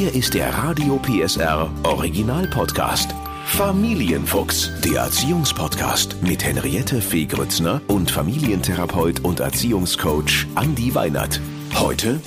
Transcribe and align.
Hier 0.00 0.14
ist 0.14 0.32
der 0.32 0.48
Radio 0.54 0.98
PSR 0.98 1.70
Original 1.82 2.46
Podcast. 2.46 3.14
Familienfuchs, 3.44 4.70
der 4.82 5.02
Erziehungspodcast 5.02 6.22
mit 6.22 6.42
Henriette 6.42 7.02
Fee 7.02 7.26
Grützner 7.26 7.82
und 7.86 8.10
Familientherapeut 8.10 9.20
und 9.20 9.40
Erziehungscoach 9.40 10.46
Andi 10.54 10.94
Weinert. 10.94 11.38
Heute 11.74 12.18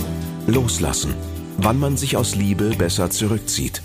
Loslassen. 0.45 1.15
Wann 1.57 1.79
man 1.79 1.97
sich 1.97 2.15
aus 2.15 2.35
Liebe 2.35 2.75
besser 2.77 3.09
zurückzieht. 3.09 3.81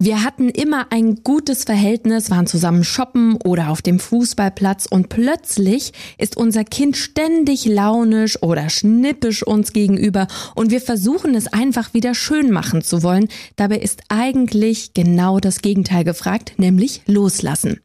Wir 0.00 0.22
hatten 0.22 0.48
immer 0.48 0.92
ein 0.92 1.24
gutes 1.24 1.64
Verhältnis, 1.64 2.30
waren 2.30 2.46
zusammen 2.46 2.84
shoppen 2.84 3.36
oder 3.44 3.68
auf 3.68 3.82
dem 3.82 3.98
Fußballplatz 3.98 4.86
und 4.86 5.08
plötzlich 5.08 5.92
ist 6.18 6.36
unser 6.36 6.62
Kind 6.62 6.96
ständig 6.96 7.64
launisch 7.64 8.40
oder 8.40 8.70
schnippisch 8.70 9.42
uns 9.42 9.72
gegenüber 9.72 10.28
und 10.54 10.70
wir 10.70 10.80
versuchen 10.80 11.34
es 11.34 11.48
einfach 11.48 11.94
wieder 11.94 12.14
schön 12.14 12.52
machen 12.52 12.82
zu 12.82 13.02
wollen. 13.02 13.26
Dabei 13.56 13.78
ist 13.78 14.02
eigentlich 14.08 14.94
genau 14.94 15.40
das 15.40 15.62
Gegenteil 15.62 16.04
gefragt, 16.04 16.52
nämlich 16.58 17.02
loslassen. 17.06 17.80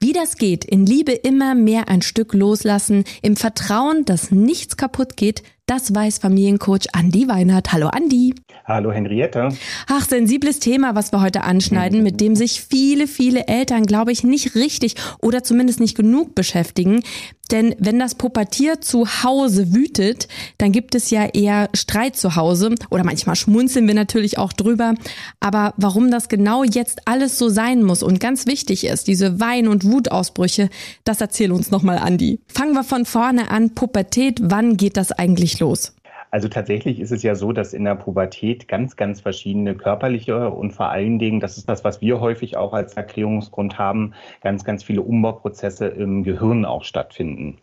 Wie 0.00 0.14
das 0.14 0.38
geht, 0.38 0.64
in 0.64 0.86
Liebe 0.86 1.12
immer 1.12 1.54
mehr 1.54 1.88
ein 1.88 2.00
Stück 2.00 2.32
loslassen, 2.32 3.04
im 3.20 3.36
Vertrauen, 3.36 4.06
dass 4.06 4.30
nichts 4.30 4.78
kaputt 4.78 5.18
geht, 5.18 5.42
das 5.68 5.94
weiß 5.94 6.18
Familiencoach 6.18 6.86
Andi 6.92 7.28
Weinert. 7.28 7.72
Hallo 7.72 7.88
Andi. 7.88 8.34
Hallo 8.64 8.90
Henriette. 8.90 9.50
Ach, 9.86 10.04
sensibles 10.04 10.60
Thema, 10.60 10.94
was 10.94 11.12
wir 11.12 11.20
heute 11.20 11.44
anschneiden, 11.44 12.02
mit 12.02 12.20
dem 12.20 12.36
sich 12.36 12.62
viele, 12.62 13.06
viele 13.06 13.46
Eltern, 13.46 13.84
glaube 13.84 14.10
ich, 14.10 14.24
nicht 14.24 14.54
richtig 14.54 14.94
oder 15.20 15.42
zumindest 15.42 15.80
nicht 15.80 15.96
genug 15.96 16.34
beschäftigen. 16.34 17.02
Denn 17.50 17.74
wenn 17.78 17.98
das 17.98 18.14
Pubertier 18.14 18.80
zu 18.80 19.06
Hause 19.22 19.72
wütet, 19.72 20.28
dann 20.58 20.72
gibt 20.72 20.94
es 20.94 21.10
ja 21.10 21.26
eher 21.26 21.68
Streit 21.74 22.16
zu 22.16 22.36
Hause 22.36 22.74
oder 22.90 23.04
manchmal 23.04 23.36
schmunzeln 23.36 23.86
wir 23.86 23.94
natürlich 23.94 24.38
auch 24.38 24.52
drüber. 24.52 24.94
Aber 25.40 25.74
warum 25.76 26.10
das 26.10 26.28
genau 26.28 26.64
jetzt 26.64 27.02
alles 27.06 27.38
so 27.38 27.48
sein 27.48 27.82
muss 27.82 28.02
und 28.02 28.20
ganz 28.20 28.46
wichtig 28.46 28.84
ist, 28.84 29.06
diese 29.08 29.40
Wein- 29.40 29.68
und 29.68 29.84
Wutausbrüche, 29.84 30.68
das 31.04 31.20
erzähl 31.20 31.52
uns 31.52 31.70
nochmal, 31.70 31.98
Andi. 31.98 32.40
Fangen 32.48 32.74
wir 32.74 32.84
von 32.84 33.04
vorne 33.04 33.50
an. 33.50 33.74
Pubertät, 33.74 34.40
wann 34.42 34.76
geht 34.76 34.96
das 34.96 35.12
eigentlich 35.12 35.60
los? 35.60 35.92
Also 36.30 36.48
tatsächlich 36.48 37.00
ist 37.00 37.10
es 37.10 37.22
ja 37.22 37.34
so, 37.34 37.52
dass 37.52 37.72
in 37.72 37.84
der 37.84 37.94
Pubertät 37.94 38.68
ganz, 38.68 38.96
ganz 38.96 39.20
verschiedene 39.20 39.74
körperliche 39.74 40.50
und 40.50 40.72
vor 40.72 40.90
allen 40.90 41.18
Dingen, 41.18 41.40
das 41.40 41.56
ist 41.56 41.68
das, 41.68 41.84
was 41.84 42.00
wir 42.00 42.20
häufig 42.20 42.56
auch 42.56 42.72
als 42.72 42.94
Erklärungsgrund 42.94 43.78
haben, 43.78 44.12
ganz, 44.42 44.64
ganz 44.64 44.82
viele 44.82 45.02
Umbauprozesse 45.02 45.86
im 45.86 46.24
Gehirn 46.24 46.64
auch 46.64 46.84
stattfinden. 46.84 47.58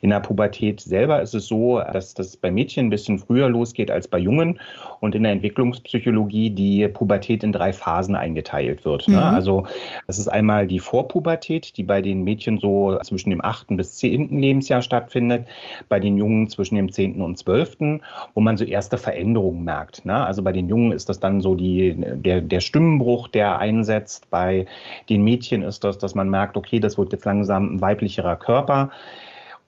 In 0.00 0.10
der 0.10 0.20
Pubertät 0.20 0.80
selber 0.80 1.22
ist 1.22 1.34
es 1.34 1.46
so, 1.46 1.80
dass 1.80 2.14
das 2.14 2.36
bei 2.36 2.50
Mädchen 2.50 2.86
ein 2.86 2.90
bisschen 2.90 3.18
früher 3.18 3.48
losgeht 3.48 3.90
als 3.90 4.08
bei 4.08 4.18
Jungen 4.18 4.60
und 5.00 5.14
in 5.14 5.22
der 5.22 5.32
Entwicklungspsychologie 5.32 6.50
die 6.50 6.88
Pubertät 6.88 7.44
in 7.44 7.52
drei 7.52 7.72
Phasen 7.72 8.16
eingeteilt 8.16 8.84
wird. 8.84 9.06
Ne? 9.08 9.16
Mhm. 9.16 9.22
Also 9.22 9.66
das 10.06 10.18
ist 10.18 10.28
einmal 10.28 10.66
die 10.66 10.80
Vorpubertät, 10.80 11.76
die 11.76 11.84
bei 11.84 12.02
den 12.02 12.24
Mädchen 12.24 12.58
so 12.58 12.98
zwischen 13.02 13.30
dem 13.30 13.44
achten 13.44 13.76
bis 13.76 13.94
zehnten 13.94 14.38
Lebensjahr 14.40 14.82
stattfindet, 14.82 15.46
bei 15.88 16.00
den 16.00 16.16
Jungen 16.16 16.48
zwischen 16.48 16.74
dem 16.74 16.90
zehnten 16.90 17.22
und 17.22 17.38
zwölften 17.38 18.00
wo 18.34 18.40
man 18.40 18.56
so 18.56 18.64
erste 18.64 18.98
Veränderungen 18.98 19.64
merkt. 19.64 20.04
Ne? 20.04 20.14
Also 20.14 20.42
bei 20.42 20.52
den 20.52 20.68
Jungen 20.68 20.92
ist 20.92 21.08
das 21.08 21.20
dann 21.20 21.40
so 21.40 21.54
die, 21.54 21.94
der, 21.96 22.40
der 22.40 22.60
Stimmenbruch, 22.60 23.28
der 23.28 23.58
einsetzt. 23.58 24.30
Bei 24.30 24.66
den 25.08 25.22
Mädchen 25.22 25.62
ist 25.62 25.84
das, 25.84 25.98
dass 25.98 26.14
man 26.14 26.28
merkt, 26.28 26.56
okay, 26.56 26.80
das 26.80 26.98
wird 26.98 27.12
jetzt 27.12 27.24
langsam 27.24 27.74
ein 27.74 27.80
weiblicherer 27.80 28.36
Körper. 28.36 28.90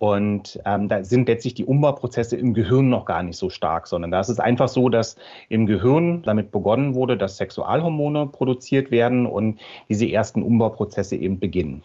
Und 0.01 0.59
ähm, 0.65 0.89
da 0.89 1.05
sind 1.05 1.29
letztlich 1.29 1.53
die 1.53 1.67
Umbauprozesse 1.67 2.35
im 2.35 2.55
Gehirn 2.55 2.89
noch 2.89 3.05
gar 3.05 3.23
nicht 3.23 3.37
so 3.37 3.51
stark, 3.51 3.87
sondern 3.87 4.11
da 4.11 4.21
ist 4.21 4.31
es 4.31 4.41
einfach 4.41 4.69
so, 4.69 4.89
dass 4.89 5.17
im 5.51 5.67
Gehirn 5.67 6.23
damit 6.23 6.51
begonnen 6.53 6.95
wurde, 6.95 7.19
dass 7.19 7.37
Sexualhormone 7.37 8.27
produziert 8.29 8.91
werden 8.91 9.27
und 9.27 9.61
diese 9.91 10.11
ersten 10.11 10.43
Umbauprozesse 10.43 11.17
eben 11.17 11.39
beginnen. 11.39 11.83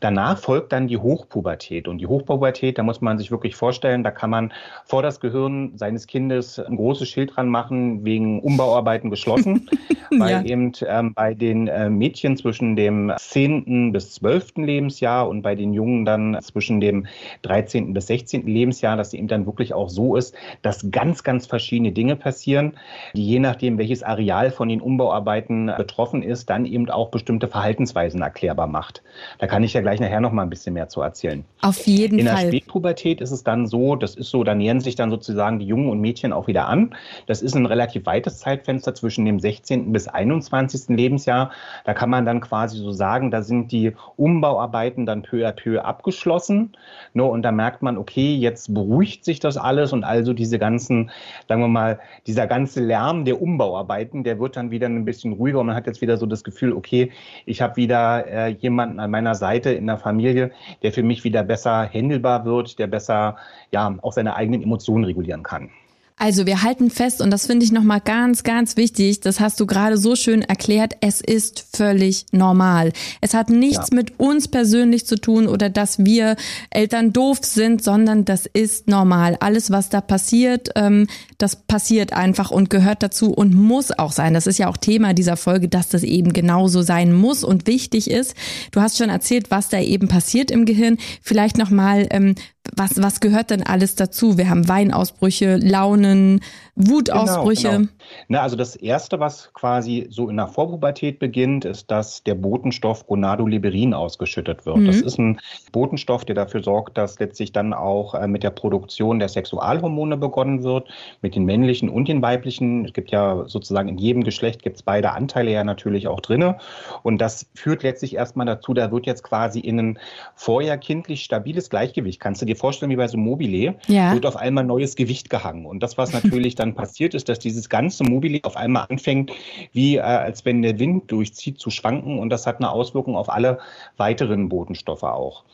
Danach 0.00 0.38
folgt 0.38 0.72
dann 0.72 0.88
die 0.88 0.98
Hochpubertät. 0.98 1.88
Und 1.88 1.98
die 1.98 2.06
Hochpubertät, 2.06 2.78
da 2.78 2.82
muss 2.82 3.00
man 3.00 3.18
sich 3.18 3.30
wirklich 3.30 3.56
vorstellen, 3.56 4.02
da 4.02 4.10
kann 4.10 4.30
man 4.30 4.52
vor 4.84 5.02
das 5.02 5.20
Gehirn 5.20 5.72
seines 5.76 6.06
Kindes 6.06 6.58
ein 6.58 6.76
großes 6.76 7.08
Schild 7.08 7.36
dran 7.36 7.48
machen, 7.48 8.04
wegen 8.04 8.40
Umbauarbeiten 8.40 9.10
geschlossen. 9.10 9.68
weil 10.10 10.30
ja. 10.30 10.42
eben 10.42 10.72
ähm, 10.86 11.14
bei 11.14 11.34
den 11.34 11.68
äh, 11.68 11.90
Mädchen 11.90 12.36
zwischen 12.36 12.76
dem 12.76 13.12
10. 13.16 13.92
bis 13.92 14.14
12. 14.14 14.56
Lebensjahr 14.56 15.28
und 15.28 15.42
bei 15.42 15.54
den 15.54 15.72
Jungen 15.72 16.04
dann 16.04 16.38
zwischen 16.42 16.80
dem 16.80 17.06
13. 17.42 17.92
bis 17.92 18.06
16. 18.06 18.46
Lebensjahr, 18.46 18.96
dass 18.96 19.14
eben 19.14 19.28
dann 19.28 19.46
wirklich 19.46 19.74
auch 19.74 19.88
so 19.88 20.16
ist, 20.16 20.34
dass 20.62 20.90
ganz, 20.90 21.22
ganz 21.22 21.46
verschiedene 21.46 21.92
Dinge 21.92 22.16
passieren, 22.16 22.74
die 23.14 23.26
je 23.26 23.38
nachdem, 23.38 23.78
welches 23.78 24.02
Areal 24.02 24.50
von 24.50 24.68
den 24.68 24.80
Umbauarbeiten 24.80 25.72
betroffen 25.76 26.22
ist, 26.22 26.50
dann 26.50 26.64
eben 26.66 26.88
auch 26.90 27.10
bestimmte 27.10 27.48
Verhaltensweisen 27.48 28.22
erklärbar 28.22 28.66
macht. 28.66 29.02
Da 29.38 29.46
kann 29.46 29.62
ich 29.62 29.72
ja 29.72 29.80
gleich 29.84 30.00
nachher 30.00 30.20
noch 30.20 30.32
mal 30.32 30.42
ein 30.42 30.50
bisschen 30.50 30.74
mehr 30.74 30.88
zu 30.88 31.00
erzählen. 31.00 31.44
Auf 31.62 31.86
jeden 31.86 32.18
In 32.18 32.26
Fall. 32.26 32.44
In 32.44 32.50
der 32.50 32.58
Spätpubertät 32.58 33.20
ist 33.20 33.30
es 33.30 33.44
dann 33.44 33.66
so, 33.66 33.94
das 33.94 34.16
ist 34.16 34.30
so, 34.30 34.42
da 34.42 34.54
nähern 34.54 34.80
sich 34.80 34.96
dann 34.96 35.10
sozusagen 35.10 35.60
die 35.60 35.66
Jungen 35.66 35.88
und 35.88 36.00
Mädchen 36.00 36.32
auch 36.32 36.48
wieder 36.48 36.66
an. 36.68 36.94
Das 37.26 37.42
ist 37.42 37.54
ein 37.54 37.66
relativ 37.66 38.06
weites 38.06 38.40
Zeitfenster 38.40 38.94
zwischen 38.94 39.24
dem 39.24 39.38
16. 39.38 39.92
bis 39.92 40.08
21. 40.08 40.96
Lebensjahr. 40.96 41.52
Da 41.84 41.94
kann 41.94 42.10
man 42.10 42.24
dann 42.24 42.40
quasi 42.40 42.78
so 42.78 42.90
sagen, 42.90 43.30
da 43.30 43.42
sind 43.42 43.70
die 43.70 43.92
Umbauarbeiten 44.16 45.06
dann 45.06 45.22
peu 45.22 45.46
à 45.46 45.52
peu 45.52 45.80
abgeschlossen. 45.80 46.72
Ne, 47.12 47.22
und 47.22 47.42
da 47.42 47.52
merkt 47.52 47.82
man, 47.82 47.96
okay, 47.96 48.34
jetzt 48.34 48.74
beruhigt 48.74 49.24
sich 49.24 49.38
das 49.38 49.56
alles 49.56 49.92
und 49.92 50.02
also 50.04 50.32
diese 50.32 50.58
ganzen, 50.58 51.10
sagen 51.48 51.60
wir 51.60 51.68
mal, 51.68 52.00
dieser 52.26 52.46
ganze 52.46 52.80
Lärm 52.80 53.24
der 53.24 53.40
Umbauarbeiten, 53.40 54.24
der 54.24 54.40
wird 54.40 54.56
dann 54.56 54.70
wieder 54.70 54.86
ein 54.86 55.04
bisschen 55.04 55.34
ruhiger 55.34 55.60
und 55.60 55.66
man 55.66 55.76
hat 55.76 55.86
jetzt 55.86 56.00
wieder 56.00 56.16
so 56.16 56.26
das 56.26 56.42
Gefühl, 56.42 56.72
okay, 56.72 57.12
ich 57.46 57.60
habe 57.60 57.76
wieder 57.76 58.26
äh, 58.26 58.48
jemanden 58.48 58.98
an 59.00 59.10
meiner 59.10 59.34
Seite 59.34 59.73
in 59.76 59.86
der 59.86 59.98
Familie, 59.98 60.52
der 60.82 60.92
für 60.92 61.02
mich 61.02 61.24
wieder 61.24 61.42
besser 61.42 61.84
händelbar 61.84 62.44
wird, 62.44 62.78
der 62.78 62.86
besser 62.86 63.36
ja 63.70 63.94
auch 64.02 64.12
seine 64.12 64.36
eigenen 64.36 64.62
Emotionen 64.62 65.04
regulieren 65.04 65.42
kann. 65.42 65.70
Also 66.16 66.46
wir 66.46 66.62
halten 66.62 66.90
fest, 66.90 67.20
und 67.20 67.32
das 67.32 67.46
finde 67.46 67.64
ich 67.66 67.72
nochmal 67.72 68.00
ganz, 68.00 68.44
ganz 68.44 68.76
wichtig, 68.76 69.18
das 69.18 69.40
hast 69.40 69.58
du 69.58 69.66
gerade 69.66 69.98
so 69.98 70.14
schön 70.14 70.42
erklärt, 70.42 70.94
es 71.00 71.20
ist 71.20 71.66
völlig 71.76 72.26
normal. 72.30 72.92
Es 73.20 73.34
hat 73.34 73.50
nichts 73.50 73.88
ja. 73.90 73.96
mit 73.96 74.20
uns 74.20 74.46
persönlich 74.46 75.06
zu 75.06 75.16
tun 75.16 75.48
oder 75.48 75.70
dass 75.70 76.04
wir 76.04 76.36
Eltern 76.70 77.12
doof 77.12 77.40
sind, 77.42 77.82
sondern 77.82 78.24
das 78.24 78.46
ist 78.46 78.86
normal. 78.86 79.36
Alles, 79.40 79.72
was 79.72 79.88
da 79.88 80.00
passiert, 80.00 80.70
ähm, 80.76 81.08
das 81.38 81.56
passiert 81.56 82.12
einfach 82.12 82.52
und 82.52 82.70
gehört 82.70 83.02
dazu 83.02 83.32
und 83.32 83.52
muss 83.52 83.90
auch 83.90 84.12
sein. 84.12 84.34
Das 84.34 84.46
ist 84.46 84.58
ja 84.58 84.68
auch 84.68 84.76
Thema 84.76 85.14
dieser 85.14 85.36
Folge, 85.36 85.68
dass 85.68 85.88
das 85.88 86.04
eben 86.04 86.32
genauso 86.32 86.82
sein 86.82 87.12
muss 87.12 87.42
und 87.42 87.66
wichtig 87.66 88.08
ist. 88.08 88.36
Du 88.70 88.80
hast 88.80 88.98
schon 88.98 89.10
erzählt, 89.10 89.50
was 89.50 89.68
da 89.68 89.80
eben 89.80 90.06
passiert 90.06 90.52
im 90.52 90.64
Gehirn. 90.64 90.96
Vielleicht 91.22 91.58
nochmal, 91.58 92.06
ähm, 92.10 92.36
was, 92.74 93.02
was 93.02 93.20
gehört 93.20 93.50
denn 93.50 93.62
alles 93.62 93.94
dazu? 93.94 94.38
Wir 94.38 94.48
haben 94.48 94.68
Weinausbrüche, 94.68 95.56
Launen, 95.56 96.40
Wutausbrüche. 96.76 97.68
Genau, 97.68 97.78
genau. 97.78 97.90
Na, 98.28 98.40
also 98.40 98.56
das 98.56 98.74
Erste, 98.74 99.20
was 99.20 99.52
quasi 99.52 100.06
so 100.10 100.28
in 100.28 100.36
der 100.36 100.48
Vorpubertät 100.48 101.18
beginnt, 101.18 101.64
ist, 101.64 101.90
dass 101.90 102.22
der 102.24 102.34
Botenstoff 102.34 103.06
Gonadoliberin 103.06 103.94
ausgeschüttet 103.94 104.66
wird. 104.66 104.78
Mhm. 104.78 104.86
Das 104.86 105.00
ist 105.00 105.18
ein 105.18 105.40
Botenstoff, 105.72 106.24
der 106.24 106.34
dafür 106.34 106.62
sorgt, 106.62 106.96
dass 106.96 107.18
letztlich 107.18 107.52
dann 107.52 107.72
auch 107.74 108.14
äh, 108.14 108.26
mit 108.26 108.42
der 108.42 108.50
Produktion 108.50 109.18
der 109.18 109.28
Sexualhormone 109.28 110.16
begonnen 110.16 110.64
wird, 110.64 110.88
mit 111.22 111.34
den 111.34 111.44
männlichen 111.44 111.88
und 111.88 112.08
den 112.08 112.22
weiblichen. 112.22 112.86
Es 112.86 112.92
gibt 112.92 113.10
ja 113.10 113.44
sozusagen 113.46 113.88
in 113.88 113.98
jedem 113.98 114.24
Geschlecht 114.24 114.62
gibt 114.62 114.76
es 114.76 114.82
beide 114.82 115.12
Anteile 115.12 115.50
ja 115.50 115.64
natürlich 115.64 116.08
auch 116.08 116.20
drinne. 116.20 116.56
Und 117.02 117.18
das 117.18 117.46
führt 117.54 117.82
letztlich 117.82 118.16
erstmal 118.16 118.46
dazu, 118.46 118.74
da 118.74 118.90
wird 118.90 119.06
jetzt 119.06 119.22
quasi 119.22 119.60
in 119.60 119.78
ein 119.78 119.98
vorher 120.34 120.78
kindlich 120.78 121.22
stabiles 121.22 121.70
Gleichgewicht, 121.70 122.20
kannst 122.20 122.42
du 122.42 122.46
dir 122.46 122.53
vorstellen, 122.54 122.90
wie 122.90 122.96
bei 122.96 123.08
so 123.08 123.16
einem 123.16 123.24
Mobile, 123.24 123.76
ja. 123.86 124.12
wird 124.12 124.26
auf 124.26 124.36
einmal 124.36 124.64
neues 124.64 124.96
Gewicht 124.96 125.30
gehangen. 125.30 125.66
Und 125.66 125.82
das, 125.82 125.98
was 125.98 126.12
natürlich 126.24 126.54
dann 126.54 126.74
passiert 126.74 127.14
ist, 127.14 127.28
dass 127.28 127.38
dieses 127.38 127.68
ganze 127.68 128.04
Mobile 128.04 128.40
auf 128.42 128.56
einmal 128.56 128.86
anfängt, 128.88 129.32
wie 129.72 129.96
äh, 129.96 130.00
als 130.00 130.44
wenn 130.44 130.62
der 130.62 130.78
Wind 130.78 131.10
durchzieht, 131.10 131.58
zu 131.58 131.70
schwanken 131.70 132.18
und 132.18 132.30
das 132.30 132.46
hat 132.46 132.56
eine 132.56 132.70
Auswirkung 132.70 133.16
auf 133.16 133.28
alle 133.28 133.58
weiteren 133.96 134.48
Botenstoffe 134.48 135.02
auch. 135.02 135.44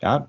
Ja, 0.00 0.28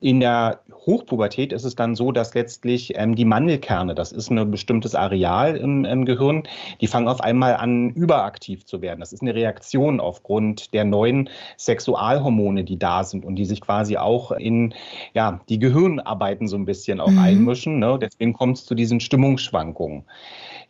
in 0.00 0.20
der 0.20 0.60
Hochpubertät 0.86 1.52
ist 1.52 1.64
es 1.64 1.74
dann 1.74 1.94
so, 1.94 2.10
dass 2.10 2.32
letztlich 2.34 2.96
ähm, 2.96 3.14
die 3.14 3.26
Mandelkerne, 3.26 3.94
das 3.94 4.12
ist 4.12 4.30
ein 4.30 4.50
bestimmtes 4.50 4.94
Areal 4.94 5.56
im, 5.56 5.84
im, 5.84 6.06
Gehirn, 6.06 6.44
die 6.80 6.86
fangen 6.86 7.06
auf 7.06 7.20
einmal 7.20 7.56
an, 7.56 7.90
überaktiv 7.90 8.64
zu 8.64 8.80
werden. 8.80 9.00
Das 9.00 9.12
ist 9.12 9.20
eine 9.20 9.34
Reaktion 9.34 10.00
aufgrund 10.00 10.72
der 10.72 10.84
neuen 10.84 11.28
Sexualhormone, 11.58 12.64
die 12.64 12.78
da 12.78 13.04
sind 13.04 13.26
und 13.26 13.36
die 13.36 13.44
sich 13.44 13.60
quasi 13.60 13.98
auch 13.98 14.32
in 14.32 14.74
ja, 15.12 15.40
die 15.50 15.58
Gehirnarbeiten 15.58 16.48
so 16.48 16.56
ein 16.56 16.64
bisschen 16.64 17.00
auch 17.00 17.10
mhm. 17.10 17.18
einmischen. 17.18 17.78
Ne? 17.78 17.98
Deswegen 18.00 18.32
kommt 18.32 18.56
es 18.56 18.64
zu 18.64 18.74
diesen 18.74 19.00
Stimmungsschwankungen. 19.00 20.04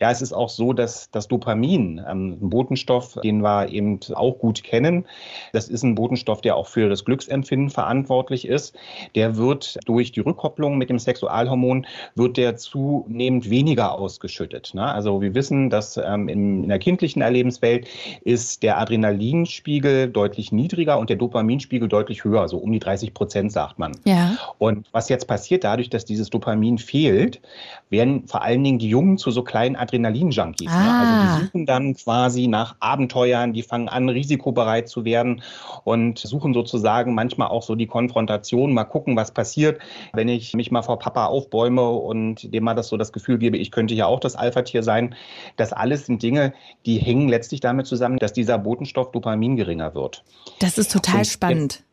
Ja, 0.01 0.11
es 0.11 0.23
ist 0.23 0.33
auch 0.33 0.49
so, 0.49 0.73
dass 0.73 1.11
das 1.11 1.29
Dopamin, 1.29 2.03
ähm, 2.09 2.39
ein 2.41 2.51
Botenstoff, 2.51 3.19
den 3.23 3.43
wir 3.43 3.69
eben 3.69 4.01
auch 4.15 4.39
gut 4.39 4.65
kennen, 4.65 5.05
das 5.53 5.69
ist 5.69 5.83
ein 5.83 5.95
Botenstoff, 5.95 6.41
der 6.41 6.57
auch 6.57 6.67
für 6.67 6.89
das 6.89 7.05
Glücksempfinden 7.05 7.69
verantwortlich 7.69 8.49
ist. 8.49 8.75
Der 9.15 9.20
der 9.21 9.37
wird 9.37 9.79
durch 9.85 10.13
die 10.13 10.21
Rückkopplung 10.21 10.79
mit 10.79 10.89
dem 10.89 10.99
Sexualhormon, 10.99 11.87
wird 12.15 12.39
der 12.39 12.57
zunehmend 12.57 13.51
weniger 13.51 13.93
ausgeschüttet. 13.93 14.71
Ne? 14.73 14.83
Also 14.83 15.21
wir 15.21 15.35
wissen, 15.35 15.69
dass 15.69 15.99
ähm, 15.99 16.31
in, 16.31 16.63
in 16.63 16.69
der 16.71 16.79
kindlichen 16.79 17.21
Erlebenswelt 17.21 17.87
ist 18.25 18.63
der 18.63 18.79
Adrenalinspiegel 18.79 20.09
deutlich 20.09 20.53
niedriger 20.53 20.99
und 20.99 21.11
der 21.11 21.19
Dopaminspiegel 21.19 21.87
deutlich 21.87 22.25
höher, 22.25 22.49
so 22.49 22.57
um 22.57 22.73
die 22.73 22.79
30 22.79 23.13
Prozent 23.13 23.53
sagt 23.53 23.79
man. 23.79 23.93
Ja. 24.07 24.39
Und 24.57 24.87
was 24.93 25.11
jetzt 25.11 25.29
passiert, 25.29 25.65
dadurch, 25.65 25.91
dass 25.91 26.07
dieses 26.07 26.31
Dopamin 26.31 26.79
fehlt, 26.79 27.43
werden 27.91 28.27
vor 28.27 28.41
allen 28.43 28.65
Dingen 28.65 28.79
die 28.79 28.89
Jungen 28.89 29.19
zu 29.19 29.31
so 29.31 29.43
kleinen 29.43 29.77
Adrenalin-Junkies. 29.77 30.71
Ah. 30.71 30.81
Ne? 30.81 30.91
Also 30.91 31.13
die 31.13 31.45
suchen 31.45 31.67
dann 31.67 31.95
quasi 31.95 32.47
nach 32.47 32.77
Abenteuern, 32.81 33.53
die 33.53 33.63
fangen 33.63 33.91
an, 33.91 34.09
risikobereit 34.09 34.89
zu 34.89 35.05
werden 35.05 35.43
und 35.85 36.19
suchen 36.19 36.55
sozusagen 36.55 37.15
manchmal 37.15 37.49
auch 37.49 37.63
so 37.63 37.75
die 37.75 37.87
Konfrontation, 37.87 38.73
mal 38.73 38.85
gucken, 38.85 39.10
was 39.17 39.33
passiert, 39.33 39.81
wenn 40.13 40.29
ich 40.29 40.55
mich 40.55 40.71
mal 40.71 40.83
vor 40.83 40.99
Papa 40.99 41.27
aufbäume 41.27 41.89
und 41.89 42.53
dem 42.53 42.65
mal 42.65 42.75
das 42.75 42.89
so 42.89 42.97
das 42.97 43.13
Gefühl 43.13 43.39
gebe, 43.39 43.57
ich 43.57 43.71
könnte 43.71 43.95
ja 43.95 44.07
auch 44.07 44.21
das 44.21 44.37
Alpha-Tier 44.37 44.83
sein. 44.83 45.15
Das 45.57 45.73
alles 45.73 46.07
sind 46.07 46.23
Dinge, 46.23 46.53
die 46.87 46.99
hängen 46.99 47.29
letztlich 47.29 47.61
damit 47.61 47.87
zusammen, 47.87 48.19
dass 48.19 48.33
dieser 48.33 48.59
Botenstoff 48.59 49.11
Dopamin 49.13 49.57
geringer 49.57 49.95
wird. 49.95 50.25
Das 50.59 50.79
ist 50.79 50.93
total 50.93 51.19
und 51.19 51.27
spannend. 51.27 51.85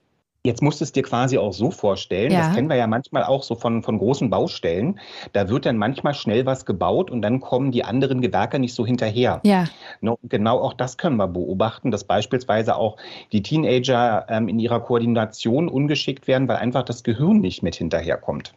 Jetzt 0.47 0.61
musst 0.61 0.79
du 0.79 0.85
es 0.85 0.93
dir 0.93 1.03
quasi 1.03 1.37
auch 1.37 1.51
so 1.51 1.71
vorstellen, 1.71 2.31
ja. 2.31 2.39
das 2.39 2.55
kennen 2.55 2.69
wir 2.69 2.77
ja 2.77 2.87
manchmal 2.87 3.25
auch 3.25 3.43
so 3.43 3.55
von, 3.55 3.83
von 3.83 3.97
großen 3.97 4.29
Baustellen, 4.29 4.97
da 5.33 5.49
wird 5.49 5.65
dann 5.65 5.75
manchmal 5.75 6.13
schnell 6.13 6.45
was 6.45 6.65
gebaut 6.65 7.11
und 7.11 7.21
dann 7.21 7.41
kommen 7.41 7.71
die 7.71 7.83
anderen 7.83 8.21
Gewerke 8.21 8.57
nicht 8.57 8.73
so 8.73 8.85
hinterher. 8.85 9.41
Ja. 9.43 9.65
Ne, 9.99 10.15
genau 10.23 10.61
auch 10.61 10.73
das 10.73 10.97
können 10.97 11.17
wir 11.17 11.27
beobachten, 11.27 11.91
dass 11.91 12.05
beispielsweise 12.05 12.77
auch 12.77 12.95
die 13.33 13.41
Teenager 13.41 14.25
ähm, 14.29 14.47
in 14.47 14.57
ihrer 14.57 14.79
Koordination 14.79 15.67
ungeschickt 15.67 16.29
werden, 16.29 16.47
weil 16.47 16.55
einfach 16.55 16.83
das 16.83 17.03
Gehirn 17.03 17.41
nicht 17.41 17.61
mit 17.61 17.75
hinterherkommt. 17.75 18.53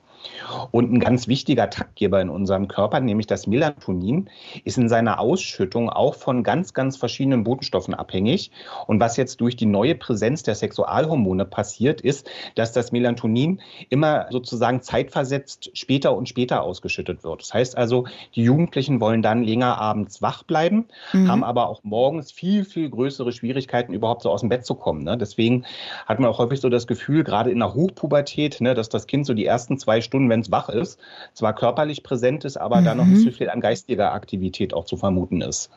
Und 0.71 0.93
ein 0.93 1.01
ganz 1.01 1.29
wichtiger 1.29 1.71
Taktgeber 1.71 2.21
in 2.21 2.29
unserem 2.29 2.69
Körper, 2.69 3.01
nämlich 3.01 3.27
das 3.27 3.47
Melatonin, 3.47 4.29
ist 4.65 4.79
in 4.79 4.89
seiner 4.89 5.21
Ausschüttung 5.21 5.91
auch 5.91 6.15
von 6.15 6.43
ganz, 6.43 6.75
ganz 6.75 6.97
verschiedenen 6.97 7.45
Botenstoffen 7.45 7.95
abhängig. 7.95 8.51
Und 8.87 9.01
was 9.01 9.17
jetzt 9.17 9.41
durch 9.41 9.57
die 9.57 9.67
neue 9.67 9.95
Präsenz 9.95 10.43
der 10.43 10.55
Sexualhormone 10.55 11.45
passiert, 11.45 12.01
ist, 12.01 12.29
dass 12.55 12.73
das 12.73 12.93
Melatonin 12.93 13.61
immer 13.89 14.27
sozusagen 14.31 14.83
zeitversetzt 14.83 15.71
später 15.75 16.17
und 16.17 16.29
später 16.29 16.63
ausgeschüttet 16.63 17.25
wird. 17.25 17.43
Das 17.43 17.55
heißt 17.55 17.77
also, 17.77 18.07
die 18.35 18.43
Jugendlichen 18.43 19.01
wollen 19.01 19.23
dann 19.23 19.43
länger 19.43 19.79
abends 19.79 20.23
wach 20.23 20.43
bleiben, 20.43 20.87
mhm. 21.13 21.29
haben 21.29 21.45
aber 21.45 21.69
auch 21.69 21.83
morgens 21.83 22.33
viel, 22.33 22.65
viel 22.65 22.91
größere 22.91 23.33
Schwierigkeiten, 23.33 23.93
überhaupt 23.93 24.23
so 24.23 24.31
aus 24.31 24.41
dem 24.41 24.49
Bett 24.49 24.67
zu 24.67 24.75
kommen. 24.75 25.05
Ne? 25.05 25.17
Deswegen 25.17 25.65
hat 26.07 26.19
man 26.19 26.31
auch 26.31 26.39
häufig 26.39 26.61
so 26.61 26.69
das 26.69 26.87
Gefühl, 26.87 27.25
gerade 27.25 27.51
in 27.51 27.59
der 27.59 27.75
Hochpubertät, 27.75 28.61
ne, 28.61 28.75
dass 28.75 28.89
das 28.89 29.07
Kind 29.07 29.27
so 29.27 29.35
die 29.35 29.47
ersten 29.47 29.79
zwei 29.79 30.01
Stunden 30.11 30.29
wenn 30.29 30.41
es 30.41 30.51
wach 30.51 30.69
ist, 30.69 30.99
zwar 31.35 31.55
körperlich 31.55 32.03
präsent 32.03 32.45
ist, 32.45 32.57
aber 32.57 32.81
mhm. 32.81 32.85
da 32.85 32.95
noch 32.97 33.07
nicht 33.07 33.23
so 33.23 33.31
viel 33.31 33.49
an 33.49 33.61
geistiger 33.61 34.13
Aktivität 34.13 34.75
auch 34.75 34.85
zu 34.85 34.97
vermuten 34.97 35.41
ist. 35.41 35.71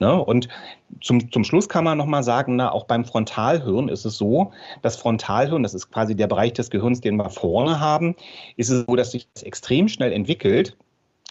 Ne? 0.00 0.12
Und 0.20 0.48
zum, 1.00 1.30
zum 1.30 1.44
Schluss 1.44 1.68
kann 1.68 1.84
man 1.84 1.96
nochmal 1.96 2.24
sagen, 2.24 2.56
na, 2.56 2.72
auch 2.72 2.84
beim 2.84 3.04
Frontalhirn 3.04 3.88
ist 3.88 4.04
es 4.04 4.18
so, 4.18 4.52
das 4.82 4.96
Frontalhirn, 4.96 5.62
das 5.62 5.74
ist 5.74 5.92
quasi 5.92 6.16
der 6.16 6.26
Bereich 6.26 6.54
des 6.54 6.70
Gehirns, 6.70 7.00
den 7.00 7.16
wir 7.16 7.30
vorne 7.30 7.78
haben, 7.78 8.16
ist 8.56 8.70
es 8.70 8.84
so, 8.84 8.96
dass 8.96 9.12
sich 9.12 9.28
das 9.32 9.44
extrem 9.44 9.88
schnell 9.88 10.12
entwickelt 10.12 10.76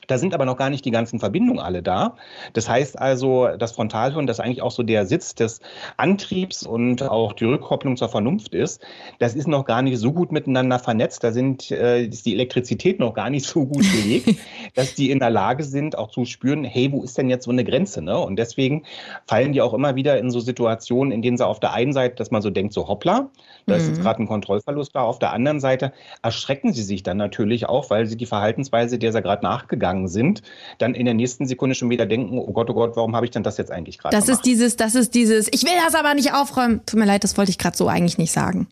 da 0.08 0.18
sind 0.18 0.34
aber 0.34 0.46
noch 0.46 0.58
gar 0.58 0.70
nicht 0.70 0.86
die 0.86 0.92
ganzen 0.92 1.20
Verbindungen 1.20 1.60
alle 1.60 1.84
da. 1.84 2.16
Das 2.54 2.68
heißt 2.68 2.98
also, 2.98 3.50
das 3.58 3.74
Frontalhirn, 3.74 4.26
das 4.26 4.40
eigentlich 4.40 4.62
auch 4.62 4.72
so 4.72 4.84
der 4.84 5.06
Sitz 5.06 5.36
des 5.36 5.60
Antriebs 5.98 6.66
und 6.66 7.04
auch 7.04 7.34
die 7.34 7.46
Rückkopplung 7.46 7.98
zur 7.98 8.10
Vernunft 8.10 8.56
ist, 8.56 8.82
das 9.20 9.36
ist 9.36 9.48
noch 9.48 9.66
gar 9.66 9.82
nicht 9.82 10.00
so 10.00 10.14
gut 10.14 10.32
miteinander 10.32 10.80
vernetzt. 10.80 11.24
Da 11.24 11.32
sind, 11.32 11.72
äh, 11.72 12.06
ist 12.06 12.26
die 12.26 12.34
Elektrizität 12.34 13.00
noch 13.00 13.14
gar 13.14 13.30
nicht 13.30 13.46
so 13.46 13.66
gut 13.66 13.86
belegt, 13.92 14.36
dass 14.76 14.96
die 14.96 15.12
in 15.12 15.20
der 15.20 15.30
Lage 15.30 15.64
sind, 15.64 15.98
auch 15.98 16.10
zu 16.10 16.26
spüren, 16.26 16.64
hey, 16.64 16.92
wo 16.92 17.04
ist 17.04 17.18
denn 17.18 17.30
jetzt 17.30 17.46
so 17.46 17.52
eine 17.52 17.64
Grenze? 17.64 18.02
Ne? 18.02 18.18
Und 18.18 18.38
deswegen 18.38 18.84
fallen 19.26 19.52
die 19.52 19.62
auch 19.62 19.74
immer 19.74 19.96
wieder 19.96 20.18
in 20.18 20.32
so 20.32 20.40
Situationen, 20.40 21.12
in 21.12 21.22
denen 21.22 21.38
sie 21.38 21.46
auf 21.46 21.60
der 21.60 21.74
einen 21.74 21.94
Seite, 21.94 22.16
dass 22.16 22.32
man 22.32 22.42
so 22.42 22.50
denkt, 22.50 22.74
so 22.74 22.88
hoppla, 22.88 23.30
da 23.66 23.74
mhm. 23.74 23.82
ist 23.82 23.88
jetzt 23.88 23.98
mhm. 24.00 24.04
gerade 24.04 24.24
ein 24.24 24.28
Kontrollverlust 24.28 24.96
da. 24.96 25.02
Auf 25.02 25.20
der 25.20 25.34
anderen 25.34 25.60
Seite 25.60 25.92
erschrecken 26.22 26.74
sie 26.74 26.84
sich 26.84 27.04
dann 27.04 27.18
natürlich 27.18 27.68
auch, 27.68 27.90
weil 27.90 28.06
sie 28.06 28.18
die 28.18 28.26
Verhaltensweise, 28.26 28.98
der 28.98 29.12
sie 29.12 29.22
gerade 29.22 29.44
nachgegangen 29.44 29.97
gegangen 29.98 30.08
sind, 30.08 30.42
dann 30.78 30.94
in 30.94 31.06
der 31.06 31.14
nächsten 31.14 31.46
Sekunde 31.46 31.76
schon 31.76 31.90
wieder 31.90 32.06
denken, 32.06 32.38
oh 32.38 32.52
Gott, 32.54 32.70
oh 32.70 32.74
Gott, 32.74 32.96
warum 32.96 33.16
habe 33.16 33.26
ich 33.26 33.32
denn 33.32 33.44
das 33.44 33.58
jetzt 33.58 33.72
eigentlich 33.72 33.98
gerade 33.98 34.16
Das 34.16 34.26
gemacht? 34.26 34.40
ist 34.40 34.46
dieses, 34.46 34.76
das 34.76 34.96
ist 34.96 35.14
dieses, 35.16 35.48
ich 35.52 35.64
will 35.64 35.74
das 35.84 35.96
aber 35.96 36.14
nicht 36.14 36.34
aufräumen. 36.34 36.82
Tut 36.86 37.00
mir 37.00 37.06
leid, 37.06 37.24
das 37.24 37.38
wollte 37.38 37.52
ich 37.52 37.58
gerade 37.58 37.78
so 37.78 37.88
eigentlich 37.88 38.18
nicht 38.18 38.32
sagen. 38.32 38.68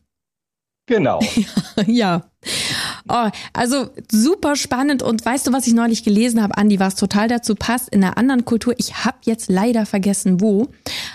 Genau. 0.88 1.20
ja. 1.88 2.26
Oh, 3.08 3.30
also 3.54 3.90
super 4.12 4.56
spannend. 4.56 5.04
Und 5.04 5.24
weißt 5.24 5.46
du, 5.46 5.54
was 5.54 5.68
ich 5.68 5.74
neulich 5.74 6.04
gelesen 6.04 6.42
habe, 6.42 6.58
Andi, 6.58 6.80
was 6.80 6.96
total 6.96 7.28
dazu 7.28 7.54
passt, 7.54 7.90
in 7.90 8.04
einer 8.04 8.18
anderen 8.18 8.46
Kultur, 8.46 8.74
ich 8.78 9.06
habe 9.06 9.18
jetzt 9.26 9.50
leider 9.50 9.86
vergessen 9.86 10.42
wo, 10.42 10.70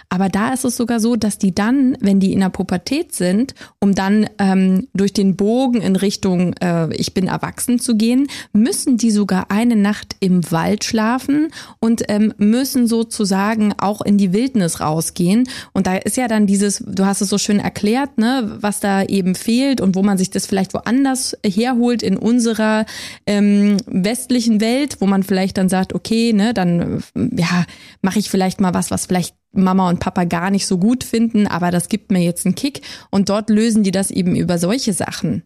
aber 0.09 0.29
da 0.29 0.53
ist 0.53 0.65
es 0.65 0.77
sogar 0.77 1.01
so, 1.01 1.17
dass 1.17 1.39
die 1.39 1.53
dann, 1.53 1.97
wenn 2.01 2.21
die 2.21 2.33
in 2.33 2.41
der 2.41 2.51
Pubertät 2.51 3.13
sind, 3.13 3.55
um 3.81 3.95
dann 3.95 4.29
ähm, 4.39 4.87
durch 4.95 5.13
den 5.13 5.35
Bogen 5.35 5.81
in 5.83 5.97
Richtung 5.97 6.53
äh, 6.61 6.95
ich 6.95 7.13
bin 7.13 7.27
erwachsen 7.27 7.81
zu 7.81 7.97
gehen, 7.97 8.29
müssen 8.53 8.97
die 8.97 9.11
sogar 9.11 9.51
eine 9.51 9.75
Nacht 9.75 10.15
im 10.21 10.49
Wald 10.53 10.85
schlafen 10.85 11.49
und 11.81 12.05
ähm, 12.09 12.33
müssen 12.39 12.87
sozusagen 12.87 13.75
auch 13.79 14.01
in 14.01 14.17
die 14.17 14.33
Wildnis 14.33 14.81
rausgehen. 14.81 15.49
Und 15.73 15.89
da 15.89 15.97
ist 15.97 16.17
ja 16.17 16.29
dann 16.29 16.47
dieses, 16.47 16.85
du 16.87 17.05
hast 17.05 17.21
es 17.21 17.29
so 17.29 17.39
schön 17.39 17.59
erklärt, 17.59 18.19
ne, 18.19 18.59
was 18.61 18.79
da 18.79 19.03
eben 19.03 19.35
fehlt 19.35 19.81
und 19.81 19.97
wo 19.97 20.03
man 20.05 20.19
sich 20.19 20.31
das 20.31 20.47
vielleicht 20.47 20.73
woanders 20.73 21.37
herholt 21.45 21.80
herholt 21.81 22.03
in 22.03 22.17
unserer 22.17 22.85
ähm, 23.27 23.79
westlichen 23.87 24.61
Welt, 24.61 24.97
wo 25.01 25.07
man 25.07 25.23
vielleicht 25.23 25.59
dann 25.59 25.69
sagt, 25.69 25.95
okay, 25.95 26.33
ne, 26.33 26.55
dann 26.55 27.03
ja, 27.15 27.65
mache 28.03 28.19
ich 28.19 28.31
vielleicht 28.31 28.61
mal 28.61 28.75
was, 28.75 28.91
was 28.91 29.07
vielleicht 29.07 29.35
Mama 29.53 29.89
und 29.89 29.99
Papa 29.99 30.25
gar 30.25 30.51
nicht 30.51 30.67
so 30.67 30.79
gut 30.79 31.03
finden, 31.03 31.47
aber 31.47 31.71
das 31.71 31.89
gibt 31.89 32.13
mir 32.13 32.21
jetzt 32.21 32.47
einen 32.47 32.55
Kick 32.55 32.83
und 33.11 33.29
dort 33.29 33.51
lösen 33.51 33.83
die 33.83 33.91
das 33.91 34.11
eben 34.11 34.37
über 34.37 34.59
solche 34.59 34.93
Sachen. 34.93 35.43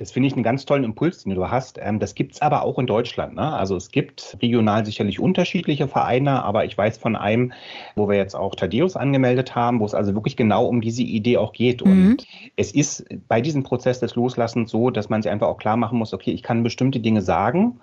Das 0.00 0.12
finde 0.12 0.28
ich 0.28 0.32
einen 0.32 0.42
ganz 0.42 0.64
tollen 0.64 0.82
Impuls, 0.82 1.24
den 1.24 1.34
du 1.34 1.50
hast. 1.50 1.78
Ähm, 1.78 1.98
das 1.98 2.14
gibt 2.14 2.32
es 2.32 2.40
aber 2.40 2.62
auch 2.62 2.78
in 2.78 2.86
Deutschland. 2.86 3.34
Ne? 3.34 3.52
Also 3.52 3.76
es 3.76 3.90
gibt 3.90 4.38
regional 4.40 4.86
sicherlich 4.86 5.20
unterschiedliche 5.20 5.88
Vereine, 5.88 6.42
aber 6.42 6.64
ich 6.64 6.76
weiß 6.76 6.96
von 6.96 7.16
einem, 7.16 7.52
wo 7.96 8.08
wir 8.08 8.16
jetzt 8.16 8.34
auch 8.34 8.54
Thaddeus 8.54 8.96
angemeldet 8.96 9.54
haben, 9.54 9.78
wo 9.78 9.84
es 9.84 9.92
also 9.92 10.14
wirklich 10.14 10.38
genau 10.38 10.64
um 10.64 10.80
diese 10.80 11.02
Idee 11.02 11.36
auch 11.36 11.52
geht. 11.52 11.84
Mhm. 11.84 11.92
Und 11.92 12.26
es 12.56 12.72
ist 12.72 13.04
bei 13.28 13.42
diesem 13.42 13.62
Prozess 13.62 14.00
des 14.00 14.14
Loslassens 14.14 14.70
so, 14.70 14.88
dass 14.88 15.10
man 15.10 15.20
sich 15.20 15.30
einfach 15.30 15.48
auch 15.48 15.58
klar 15.58 15.76
machen 15.76 15.98
muss, 15.98 16.14
okay, 16.14 16.30
ich 16.30 16.42
kann 16.42 16.62
bestimmte 16.62 17.00
Dinge 17.00 17.20
sagen, 17.20 17.78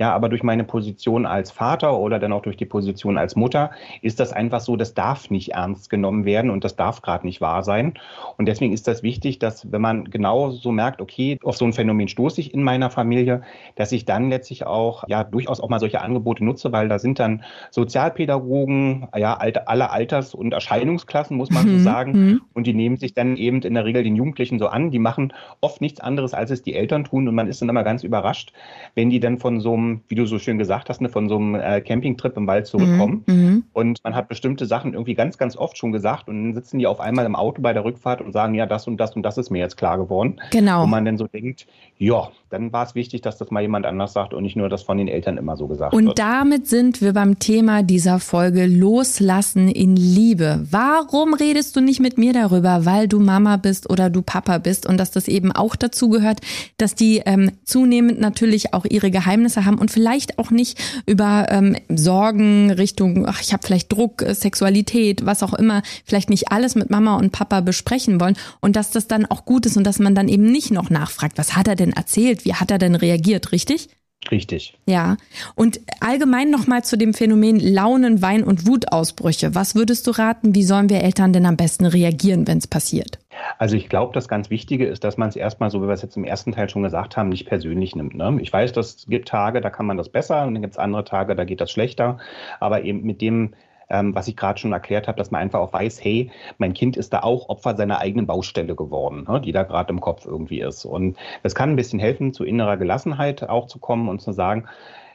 ja, 0.00 0.12
aber 0.12 0.28
durch 0.28 0.42
meine 0.42 0.64
Position 0.64 1.24
als 1.24 1.52
Vater 1.52 1.96
oder 1.96 2.18
dann 2.18 2.32
auch 2.32 2.42
durch 2.42 2.56
die 2.56 2.66
Position 2.66 3.16
als 3.16 3.36
Mutter 3.36 3.70
ist 4.02 4.18
das 4.18 4.32
einfach 4.32 4.58
so, 4.58 4.74
das 4.74 4.94
darf 4.94 5.30
nicht 5.30 5.52
ernst 5.52 5.88
genommen 5.88 6.24
werden 6.24 6.50
und 6.50 6.64
das 6.64 6.74
darf 6.74 7.00
gerade 7.00 7.24
nicht 7.24 7.40
wahr 7.40 7.62
sein. 7.62 7.94
Und 8.38 8.46
deswegen 8.46 8.72
ist 8.72 8.88
das 8.88 9.04
wichtig, 9.04 9.38
dass 9.38 9.70
wenn 9.70 9.80
man 9.80 10.10
genau 10.10 10.50
so 10.50 10.72
merkt, 10.72 11.00
okay, 11.00 11.38
auf 11.44 11.59
so 11.60 11.64
ein 11.64 11.72
Phänomen 11.72 12.08
stoße 12.08 12.40
ich 12.40 12.52
in 12.52 12.64
meiner 12.64 12.90
Familie, 12.90 13.42
dass 13.76 13.92
ich 13.92 14.04
dann 14.04 14.30
letztlich 14.30 14.66
auch 14.66 15.04
ja 15.06 15.22
durchaus 15.22 15.60
auch 15.60 15.68
mal 15.68 15.78
solche 15.78 16.00
Angebote 16.00 16.44
nutze, 16.44 16.72
weil 16.72 16.88
da 16.88 16.98
sind 16.98 17.20
dann 17.20 17.44
Sozialpädagogen, 17.70 19.06
ja, 19.16 19.34
alle 19.34 19.90
Alters- 19.90 20.34
und 20.34 20.52
Erscheinungsklassen, 20.52 21.36
muss 21.36 21.50
man 21.50 21.66
mhm. 21.66 21.78
so 21.78 21.84
sagen. 21.84 22.12
Mhm. 22.12 22.40
Und 22.54 22.66
die 22.66 22.74
nehmen 22.74 22.96
sich 22.96 23.14
dann 23.14 23.36
eben 23.36 23.62
in 23.62 23.74
der 23.74 23.84
Regel 23.84 24.02
den 24.02 24.16
Jugendlichen 24.16 24.58
so 24.58 24.66
an. 24.66 24.90
Die 24.90 24.98
machen 24.98 25.32
oft 25.60 25.80
nichts 25.80 26.00
anderes, 26.00 26.34
als 26.34 26.50
es 26.50 26.62
die 26.62 26.74
Eltern 26.74 27.04
tun. 27.04 27.28
Und 27.28 27.34
man 27.34 27.46
ist 27.46 27.62
dann 27.62 27.68
immer 27.68 27.84
ganz 27.84 28.02
überrascht, 28.02 28.52
wenn 28.94 29.10
die 29.10 29.20
dann 29.20 29.38
von 29.38 29.60
so 29.60 29.74
einem, 29.74 30.00
wie 30.08 30.14
du 30.14 30.26
so 30.26 30.38
schön 30.38 30.58
gesagt 30.58 30.88
hast, 30.88 31.00
ne, 31.00 31.08
von 31.08 31.28
so 31.28 31.36
einem 31.36 31.54
äh, 31.54 31.80
Campingtrip 31.80 32.36
im 32.36 32.46
Wald 32.46 32.66
zurückkommen. 32.66 33.22
Mhm. 33.26 33.34
mhm. 33.34 33.64
Und 33.72 34.02
man 34.02 34.14
hat 34.14 34.28
bestimmte 34.28 34.66
Sachen 34.66 34.94
irgendwie 34.94 35.14
ganz, 35.14 35.38
ganz 35.38 35.56
oft 35.56 35.76
schon 35.76 35.92
gesagt. 35.92 36.28
Und 36.28 36.42
dann 36.42 36.54
sitzen 36.54 36.78
die 36.78 36.86
auf 36.86 37.00
einmal 37.00 37.26
im 37.26 37.36
Auto 37.36 37.62
bei 37.62 37.72
der 37.72 37.84
Rückfahrt 37.84 38.20
und 38.20 38.32
sagen, 38.32 38.54
ja, 38.54 38.66
das 38.66 38.86
und 38.86 38.96
das 38.98 39.14
und 39.14 39.22
das 39.22 39.38
ist 39.38 39.50
mir 39.50 39.58
jetzt 39.58 39.76
klar 39.76 39.98
geworden. 39.98 40.40
Genau. 40.50 40.82
Wo 40.82 40.86
man 40.86 41.04
dann 41.04 41.18
so 41.18 41.26
denkt, 41.26 41.39
denkt, 41.40 41.66
ja, 41.98 42.30
dann 42.48 42.72
war 42.72 42.84
es 42.84 42.94
wichtig, 42.94 43.20
dass 43.20 43.38
das 43.38 43.50
mal 43.50 43.60
jemand 43.60 43.86
anders 43.86 44.12
sagt 44.12 44.34
und 44.34 44.42
nicht 44.42 44.56
nur 44.56 44.68
das 44.68 44.82
von 44.82 44.98
den 44.98 45.06
Eltern 45.06 45.36
immer 45.36 45.56
so 45.56 45.66
gesagt 45.66 45.92
und 45.92 46.06
wird. 46.06 46.08
Und 46.10 46.18
damit 46.18 46.66
sind 46.66 47.00
wir 47.00 47.12
beim 47.12 47.38
Thema 47.38 47.82
dieser 47.82 48.18
Folge 48.18 48.66
Loslassen 48.66 49.68
in 49.68 49.96
Liebe. 49.96 50.66
Warum 50.70 51.34
redest 51.34 51.76
du 51.76 51.80
nicht 51.80 52.00
mit 52.00 52.18
mir 52.18 52.32
darüber, 52.32 52.86
weil 52.86 53.06
du 53.06 53.20
Mama 53.20 53.56
bist 53.56 53.88
oder 53.88 54.10
du 54.10 54.22
Papa 54.22 54.58
bist 54.58 54.86
und 54.86 54.96
dass 54.96 55.10
das 55.10 55.28
eben 55.28 55.52
auch 55.52 55.76
dazu 55.76 56.08
gehört, 56.08 56.40
dass 56.78 56.94
die 56.94 57.22
ähm, 57.24 57.52
zunehmend 57.64 58.18
natürlich 58.18 58.74
auch 58.74 58.84
ihre 58.88 59.10
Geheimnisse 59.10 59.64
haben 59.64 59.78
und 59.78 59.90
vielleicht 59.90 60.38
auch 60.38 60.50
nicht 60.50 60.80
über 61.06 61.46
ähm, 61.50 61.76
Sorgen 61.88 62.70
Richtung, 62.70 63.26
ach, 63.26 63.40
ich 63.42 63.52
habe 63.52 63.64
vielleicht 63.64 63.92
Druck, 63.92 64.22
äh, 64.22 64.34
Sexualität, 64.34 65.24
was 65.26 65.42
auch 65.42 65.54
immer, 65.54 65.82
vielleicht 66.04 66.30
nicht 66.30 66.50
alles 66.50 66.74
mit 66.74 66.90
Mama 66.90 67.16
und 67.16 67.30
Papa 67.30 67.60
besprechen 67.60 68.20
wollen 68.20 68.36
und 68.60 68.74
dass 68.74 68.90
das 68.90 69.06
dann 69.06 69.26
auch 69.26 69.44
gut 69.44 69.66
ist 69.66 69.76
und 69.76 69.84
dass 69.84 69.98
man 69.98 70.14
dann 70.14 70.28
eben 70.28 70.50
nicht 70.50 70.70
noch 70.70 70.90
nachfragt, 70.90 71.29
was 71.36 71.56
hat 71.56 71.68
er 71.68 71.76
denn 71.76 71.92
erzählt, 71.92 72.44
wie 72.44 72.54
hat 72.54 72.70
er 72.70 72.78
denn 72.78 72.94
reagiert, 72.94 73.52
richtig? 73.52 73.88
Richtig. 74.30 74.76
Ja. 74.86 75.16
Und 75.54 75.80
allgemein 76.00 76.50
nochmal 76.50 76.84
zu 76.84 76.98
dem 76.98 77.14
Phänomen 77.14 77.58
Launen, 77.58 78.20
Wein 78.20 78.44
und 78.44 78.66
Wutausbrüche. 78.66 79.54
Was 79.54 79.74
würdest 79.74 80.06
du 80.06 80.10
raten, 80.10 80.54
wie 80.54 80.62
sollen 80.62 80.90
wir 80.90 81.02
Eltern 81.02 81.32
denn 81.32 81.46
am 81.46 81.56
besten 81.56 81.86
reagieren, 81.86 82.46
wenn 82.46 82.58
es 82.58 82.66
passiert? 82.66 83.18
Also 83.58 83.76
ich 83.76 83.88
glaube, 83.88 84.12
das 84.12 84.28
ganz 84.28 84.50
Wichtige 84.50 84.86
ist, 84.86 85.04
dass 85.04 85.16
man 85.16 85.30
es 85.30 85.36
erstmal, 85.36 85.70
so 85.70 85.82
wie 85.82 85.86
wir 85.86 85.94
es 85.94 86.02
jetzt 86.02 86.18
im 86.18 86.24
ersten 86.24 86.52
Teil 86.52 86.68
schon 86.68 86.82
gesagt 86.82 87.16
haben, 87.16 87.30
nicht 87.30 87.46
persönlich 87.46 87.96
nimmt. 87.96 88.14
Ne? 88.14 88.38
Ich 88.42 88.52
weiß, 88.52 88.76
es 88.76 89.06
gibt 89.08 89.28
Tage, 89.28 89.62
da 89.62 89.70
kann 89.70 89.86
man 89.86 89.96
das 89.96 90.10
besser 90.10 90.46
und 90.46 90.54
dann 90.54 90.62
gibt 90.62 90.74
es 90.74 90.78
andere 90.78 91.04
Tage, 91.04 91.34
da 91.34 91.44
geht 91.44 91.62
das 91.62 91.70
schlechter. 91.70 92.18
Aber 92.60 92.84
eben 92.84 93.02
mit 93.02 93.22
dem 93.22 93.54
ähm, 93.90 94.14
was 94.14 94.28
ich 94.28 94.36
gerade 94.36 94.58
schon 94.58 94.72
erklärt 94.72 95.08
habe, 95.08 95.18
dass 95.18 95.30
man 95.30 95.40
einfach 95.40 95.60
auch 95.60 95.72
weiß, 95.72 96.02
hey, 96.02 96.30
mein 96.58 96.72
Kind 96.72 96.96
ist 96.96 97.12
da 97.12 97.20
auch 97.20 97.48
Opfer 97.48 97.76
seiner 97.76 97.98
eigenen 97.98 98.26
Baustelle 98.26 98.74
geworden, 98.74 99.26
ne, 99.28 99.40
die 99.40 99.52
da 99.52 99.64
gerade 99.64 99.90
im 99.90 100.00
Kopf 100.00 100.26
irgendwie 100.26 100.60
ist. 100.60 100.84
Und 100.84 101.16
das 101.42 101.54
kann 101.54 101.70
ein 101.70 101.76
bisschen 101.76 102.00
helfen, 102.00 102.32
zu 102.32 102.44
innerer 102.44 102.76
Gelassenheit 102.76 103.48
auch 103.48 103.66
zu 103.66 103.78
kommen 103.78 104.08
und 104.08 104.20
zu 104.20 104.32
sagen, 104.32 104.66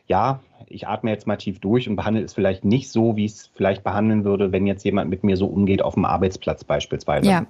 ja, 0.08 0.40
ich 0.68 0.88
atme 0.88 1.12
jetzt 1.12 1.28
mal 1.28 1.36
tief 1.36 1.60
durch 1.60 1.88
und 1.88 1.96
behandle 1.96 2.24
es 2.24 2.34
vielleicht 2.34 2.66
nicht 2.66 2.90
so, 2.90 3.16
wie 3.16 3.26
ich 3.26 3.34
es 3.34 3.52
vielleicht 3.56 3.84
behandeln 3.84 4.24
würde, 4.24 4.52
wenn 4.52 4.66
jetzt 4.68 4.84
jemand 4.84 5.10
mit 5.10 5.24
mir 5.24 5.38
so 5.38 5.46
umgeht 5.48 5.82
auf 5.82 5.94
dem 5.94 6.06
Arbeitsplatz 6.06 6.64
beispielsweise. 6.64 7.30
Ja. 7.30 7.46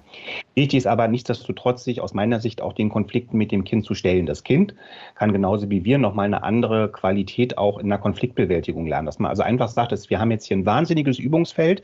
Wichtig 0.54 0.78
ist 0.78 0.86
aber 0.86 1.08
nichtsdestotrotz, 1.08 1.84
sich 1.84 2.00
aus 2.00 2.14
meiner 2.14 2.40
Sicht 2.40 2.60
auch 2.60 2.72
den 2.72 2.88
Konflikten 2.88 3.38
mit 3.38 3.52
dem 3.52 3.64
Kind 3.64 3.84
zu 3.84 3.94
stellen. 3.94 4.26
Das 4.26 4.44
Kind 4.44 4.74
kann 5.14 5.32
genauso 5.32 5.70
wie 5.70 5.84
wir 5.84 5.98
nochmal 5.98 6.26
eine 6.26 6.42
andere 6.42 6.90
Qualität 6.90 7.58
auch 7.58 7.78
in 7.78 7.88
der 7.88 7.98
Konfliktbewältigung 7.98 8.86
lernen. 8.86 9.06
Dass 9.06 9.18
man 9.18 9.30
also 9.30 9.42
einfach 9.42 9.68
sagt, 9.68 9.92
dass 9.92 10.10
wir 10.10 10.20
haben 10.20 10.30
jetzt 10.30 10.46
hier 10.46 10.56
ein 10.56 10.66
wahnsinniges 10.66 11.18
Übungsfeld. 11.18 11.82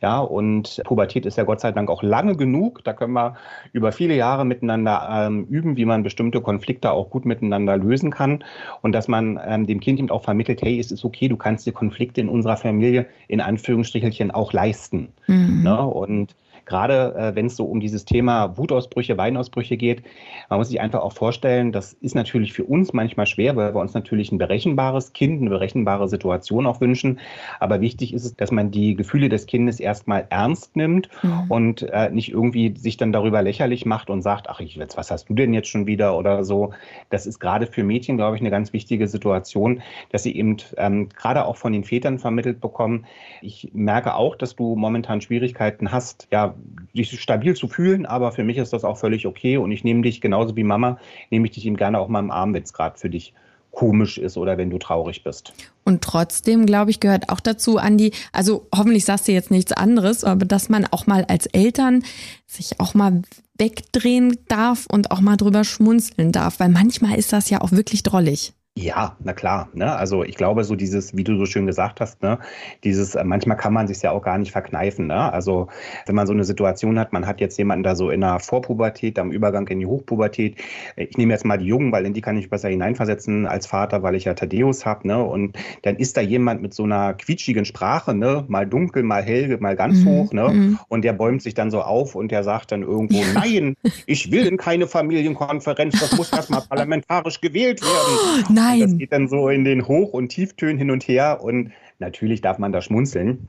Ja, 0.00 0.20
und 0.20 0.82
Pubertät 0.84 1.26
ist 1.26 1.38
ja 1.38 1.44
Gott 1.44 1.60
sei 1.60 1.72
Dank 1.72 1.90
auch 1.90 2.02
lange 2.02 2.36
genug. 2.36 2.82
Da 2.84 2.92
können 2.92 3.12
wir 3.12 3.36
über 3.72 3.92
viele 3.92 4.14
Jahre 4.14 4.44
miteinander 4.44 5.08
ähm, 5.10 5.44
üben, 5.44 5.76
wie 5.76 5.84
man 5.84 6.02
bestimmte 6.02 6.40
Konflikte 6.40 6.92
auch 6.92 7.10
gut 7.10 7.24
miteinander 7.24 7.76
lösen 7.76 8.10
kann. 8.10 8.44
Und 8.82 8.92
dass 8.92 9.08
man 9.08 9.40
ähm, 9.46 9.66
dem 9.66 9.80
Kind 9.80 9.98
eben 9.98 10.10
auch 10.10 10.24
vermittelt, 10.24 10.62
hey, 10.62 10.78
es 10.78 10.90
ist 10.90 11.04
okay, 11.04 11.28
du 11.28 11.36
kannst 11.36 11.66
die 11.66 11.72
Konflikte 11.72 12.20
in 12.20 12.28
unserer 12.28 12.56
Familie 12.56 13.06
in 13.28 13.40
Anführungsstrichelchen 13.40 14.30
auch 14.30 14.52
leisten. 14.52 15.08
Mhm. 15.26 15.62
Ne? 15.62 15.80
Und 15.80 16.34
gerade 16.66 17.14
äh, 17.16 17.34
wenn 17.34 17.46
es 17.46 17.56
so 17.56 17.64
um 17.64 17.80
dieses 17.80 18.04
Thema 18.04 18.56
Wutausbrüche, 18.56 19.16
Weinausbrüche 19.16 19.76
geht, 19.76 20.02
man 20.48 20.58
muss 20.58 20.68
sich 20.68 20.80
einfach 20.80 21.00
auch 21.00 21.12
vorstellen, 21.12 21.72
das 21.72 21.92
ist 21.94 22.14
natürlich 22.14 22.52
für 22.52 22.64
uns 22.64 22.92
manchmal 22.92 23.26
schwer, 23.26 23.56
weil 23.56 23.74
wir 23.74 23.80
uns 23.80 23.94
natürlich 23.94 24.32
ein 24.32 24.38
berechenbares 24.38 25.12
Kind, 25.12 25.40
eine 25.40 25.50
berechenbare 25.50 26.08
Situation 26.08 26.66
auch 26.66 26.80
wünschen. 26.80 27.20
Aber 27.60 27.80
wichtig 27.80 28.14
ist 28.14 28.24
es, 28.24 28.36
dass 28.36 28.50
man 28.50 28.70
die 28.70 28.94
Gefühle 28.94 29.28
des 29.28 29.46
Kindes 29.46 29.80
erstmal 29.80 30.26
ernst 30.30 30.76
nimmt 30.76 31.08
mhm. 31.22 31.44
und 31.48 31.82
äh, 31.82 32.10
nicht 32.10 32.30
irgendwie 32.30 32.74
sich 32.76 32.96
dann 32.96 33.12
darüber 33.12 33.42
lächerlich 33.42 33.86
macht 33.86 34.10
und 34.10 34.22
sagt, 34.22 34.48
ach, 34.48 34.60
ich, 34.60 34.78
was 34.78 35.10
hast 35.10 35.28
du 35.28 35.34
denn 35.34 35.54
jetzt 35.54 35.68
schon 35.68 35.86
wieder 35.86 36.16
oder 36.16 36.44
so. 36.44 36.72
Das 37.10 37.26
ist 37.26 37.38
gerade 37.38 37.66
für 37.66 37.84
Mädchen, 37.84 38.16
glaube 38.16 38.36
ich, 38.36 38.42
eine 38.42 38.50
ganz 38.50 38.72
wichtige 38.72 39.08
Situation, 39.08 39.82
dass 40.10 40.22
sie 40.22 40.36
eben 40.36 40.56
ähm, 40.76 41.08
gerade 41.08 41.44
auch 41.44 41.56
von 41.56 41.72
den 41.72 41.84
Vätern 41.84 42.18
vermittelt 42.18 42.60
bekommen. 42.60 43.06
Ich 43.42 43.70
merke 43.72 44.14
auch, 44.14 44.36
dass 44.36 44.56
du 44.56 44.76
momentan 44.76 45.20
Schwierigkeiten 45.20 45.92
hast, 45.92 46.28
ja, 46.30 46.53
dich 46.94 47.20
stabil 47.20 47.54
zu 47.54 47.68
fühlen, 47.68 48.06
aber 48.06 48.32
für 48.32 48.44
mich 48.44 48.58
ist 48.58 48.72
das 48.72 48.84
auch 48.84 48.96
völlig 48.96 49.26
okay 49.26 49.56
und 49.56 49.70
ich 49.72 49.84
nehme 49.84 50.02
dich 50.02 50.20
genauso 50.20 50.56
wie 50.56 50.64
Mama, 50.64 50.98
nehme 51.30 51.46
ich 51.46 51.52
dich 51.52 51.66
ihm 51.66 51.76
gerne 51.76 51.98
auch 51.98 52.08
mal 52.08 52.20
im 52.20 52.30
Arm, 52.30 52.54
wenn 52.54 52.62
es 52.62 52.72
gerade 52.72 52.98
für 52.98 53.10
dich 53.10 53.34
komisch 53.74 54.18
ist 54.18 54.36
oder 54.36 54.56
wenn 54.56 54.70
du 54.70 54.78
traurig 54.78 55.24
bist. 55.24 55.52
Und 55.84 56.02
trotzdem, 56.02 56.64
glaube 56.64 56.90
ich, 56.90 57.00
gehört 57.00 57.28
auch 57.28 57.40
dazu, 57.40 57.76
Andi, 57.76 58.12
also 58.32 58.68
hoffentlich 58.74 59.04
sagst 59.04 59.28
du 59.28 59.32
jetzt 59.32 59.50
nichts 59.50 59.72
anderes, 59.72 60.24
aber 60.24 60.46
dass 60.46 60.68
man 60.68 60.86
auch 60.86 61.06
mal 61.06 61.24
als 61.24 61.46
Eltern 61.46 62.04
sich 62.46 62.80
auch 62.80 62.94
mal 62.94 63.22
wegdrehen 63.58 64.38
darf 64.48 64.86
und 64.90 65.10
auch 65.10 65.20
mal 65.20 65.36
drüber 65.36 65.64
schmunzeln 65.64 66.32
darf, 66.32 66.60
weil 66.60 66.70
manchmal 66.70 67.18
ist 67.18 67.32
das 67.32 67.50
ja 67.50 67.60
auch 67.60 67.72
wirklich 67.72 68.02
drollig. 68.02 68.54
Ja, 68.76 69.16
na 69.22 69.32
klar. 69.32 69.68
Ne? 69.72 69.94
Also 69.94 70.24
ich 70.24 70.34
glaube, 70.34 70.64
so 70.64 70.74
dieses, 70.74 71.16
wie 71.16 71.22
du 71.22 71.38
so 71.38 71.46
schön 71.46 71.64
gesagt 71.64 72.00
hast, 72.00 72.20
ne, 72.24 72.40
dieses, 72.82 73.14
äh, 73.14 73.22
manchmal 73.22 73.56
kann 73.56 73.72
man 73.72 73.86
sich 73.86 74.02
ja 74.02 74.10
auch 74.10 74.22
gar 74.22 74.36
nicht 74.36 74.50
verkneifen. 74.50 75.06
Ne? 75.06 75.32
Also 75.32 75.68
wenn 76.06 76.16
man 76.16 76.26
so 76.26 76.32
eine 76.32 76.42
Situation 76.42 76.98
hat, 76.98 77.12
man 77.12 77.24
hat 77.24 77.40
jetzt 77.40 77.56
jemanden 77.56 77.84
da 77.84 77.94
so 77.94 78.10
in 78.10 78.20
der 78.20 78.40
Vorpubertät, 78.40 79.16
am 79.20 79.30
Übergang 79.30 79.68
in 79.68 79.78
die 79.78 79.86
Hochpubertät. 79.86 80.56
Ich 80.96 81.16
nehme 81.16 81.32
jetzt 81.32 81.44
mal 81.44 81.56
die 81.56 81.66
Jungen, 81.66 81.92
weil 81.92 82.04
in 82.04 82.14
die 82.14 82.20
kann 82.20 82.36
ich 82.36 82.50
besser 82.50 82.68
hineinversetzen 82.68 83.46
als 83.46 83.68
Vater, 83.68 84.02
weil 84.02 84.16
ich 84.16 84.24
ja 84.24 84.34
Thaddeus 84.34 84.84
habe. 84.84 85.06
Ne? 85.06 85.22
Und 85.22 85.56
dann 85.82 85.94
ist 85.94 86.16
da 86.16 86.20
jemand 86.20 86.60
mit 86.60 86.74
so 86.74 86.82
einer 86.82 87.14
quietschigen 87.14 87.66
Sprache, 87.66 88.12
ne? 88.12 88.44
mal 88.48 88.66
dunkel, 88.66 89.04
mal 89.04 89.22
hell, 89.22 89.56
mal 89.60 89.76
ganz 89.76 90.00
mhm. 90.00 90.08
hoch. 90.08 90.32
Ne? 90.32 90.48
Mhm. 90.48 90.78
Und 90.88 91.02
der 91.02 91.12
bäumt 91.12 91.42
sich 91.42 91.54
dann 91.54 91.70
so 91.70 91.80
auf 91.80 92.16
und 92.16 92.32
der 92.32 92.42
sagt 92.42 92.72
dann 92.72 92.82
irgendwo, 92.82 93.22
nein, 93.34 93.76
ich 94.06 94.32
will 94.32 94.48
in 94.48 94.56
keine 94.56 94.88
Familienkonferenz, 94.88 96.00
das 96.00 96.16
muss 96.16 96.32
erstmal 96.32 96.62
parlamentarisch 96.62 97.40
gewählt 97.40 97.80
werden. 97.80 98.44
Nein. 98.54 98.63
Nein. 98.64 98.80
Das 98.80 98.98
geht 98.98 99.12
dann 99.12 99.28
so 99.28 99.48
in 99.48 99.64
den 99.64 99.86
Hoch- 99.86 100.12
und 100.12 100.28
Tieftönen 100.28 100.78
hin 100.78 100.90
und 100.90 101.06
her 101.06 101.40
und 101.42 101.72
natürlich 101.98 102.40
darf 102.40 102.58
man 102.58 102.72
da 102.72 102.80
schmunzeln. 102.82 103.48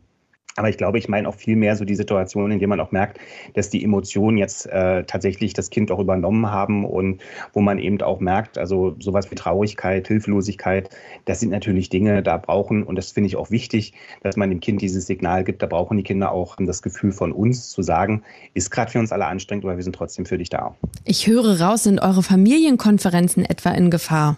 Aber 0.58 0.70
ich 0.70 0.78
glaube, 0.78 0.98
ich 0.98 1.10
meine 1.10 1.28
auch 1.28 1.36
viel 1.36 1.58
mehr 1.58 1.76
so 1.76 1.84
die 1.84 1.96
Situation, 1.96 2.50
in 2.50 2.60
der 2.60 2.68
man 2.70 2.80
auch 2.80 2.94
merkt, 2.94 3.20
dass 3.56 3.70
die 3.70 3.84
Emotionen 3.84 4.38
jetzt 4.38 4.66
äh, 4.68 5.04
tatsächlich 5.04 5.54
das 5.54 5.70
Kind 5.70 5.92
auch 5.92 6.00
übernommen 6.00 6.50
haben 6.50 6.86
und 6.86 7.22
wo 7.52 7.60
man 7.60 7.78
eben 7.78 8.02
auch 8.02 8.22
merkt, 8.22 8.58
also 8.58 8.96
sowas 9.00 9.30
wie 9.30 9.36
Traurigkeit, 9.36 10.08
Hilflosigkeit, 10.08 10.90
das 11.26 11.42
sind 11.42 11.50
natürlich 11.50 11.90
Dinge, 11.90 12.24
da 12.24 12.38
brauchen, 12.38 12.84
und 12.84 12.96
das 12.96 13.12
finde 13.12 13.28
ich 13.28 13.36
auch 13.36 13.52
wichtig, 13.52 13.94
dass 14.24 14.38
man 14.38 14.50
dem 14.50 14.62
Kind 14.62 14.82
dieses 14.82 15.08
Signal 15.08 15.44
gibt, 15.44 15.62
da 15.62 15.66
brauchen 15.66 15.98
die 15.98 16.04
Kinder 16.04 16.32
auch 16.32 16.56
das 16.58 16.82
Gefühl 16.82 17.12
von 17.12 17.34
uns 17.34 17.70
zu 17.70 17.82
sagen, 17.82 18.24
ist 18.54 18.72
gerade 18.72 18.92
für 18.92 19.00
uns 19.00 19.12
alle 19.12 19.26
anstrengend, 19.26 19.66
aber 19.66 19.76
wir 19.76 19.84
sind 19.84 19.96
trotzdem 19.96 20.26
für 20.26 20.38
dich 20.38 20.50
da. 20.50 20.74
Ich 21.04 21.28
höre 21.28 21.60
raus, 21.60 21.84
sind 21.84 22.00
eure 22.00 22.24
Familienkonferenzen 22.24 23.44
etwa 23.44 23.72
in 23.72 23.92
Gefahr? 23.92 24.38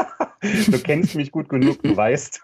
du 0.41 0.79
kennst 0.79 1.15
mich 1.15 1.31
gut 1.31 1.49
genug, 1.49 1.81
du 1.83 1.95
weißt, 1.95 2.41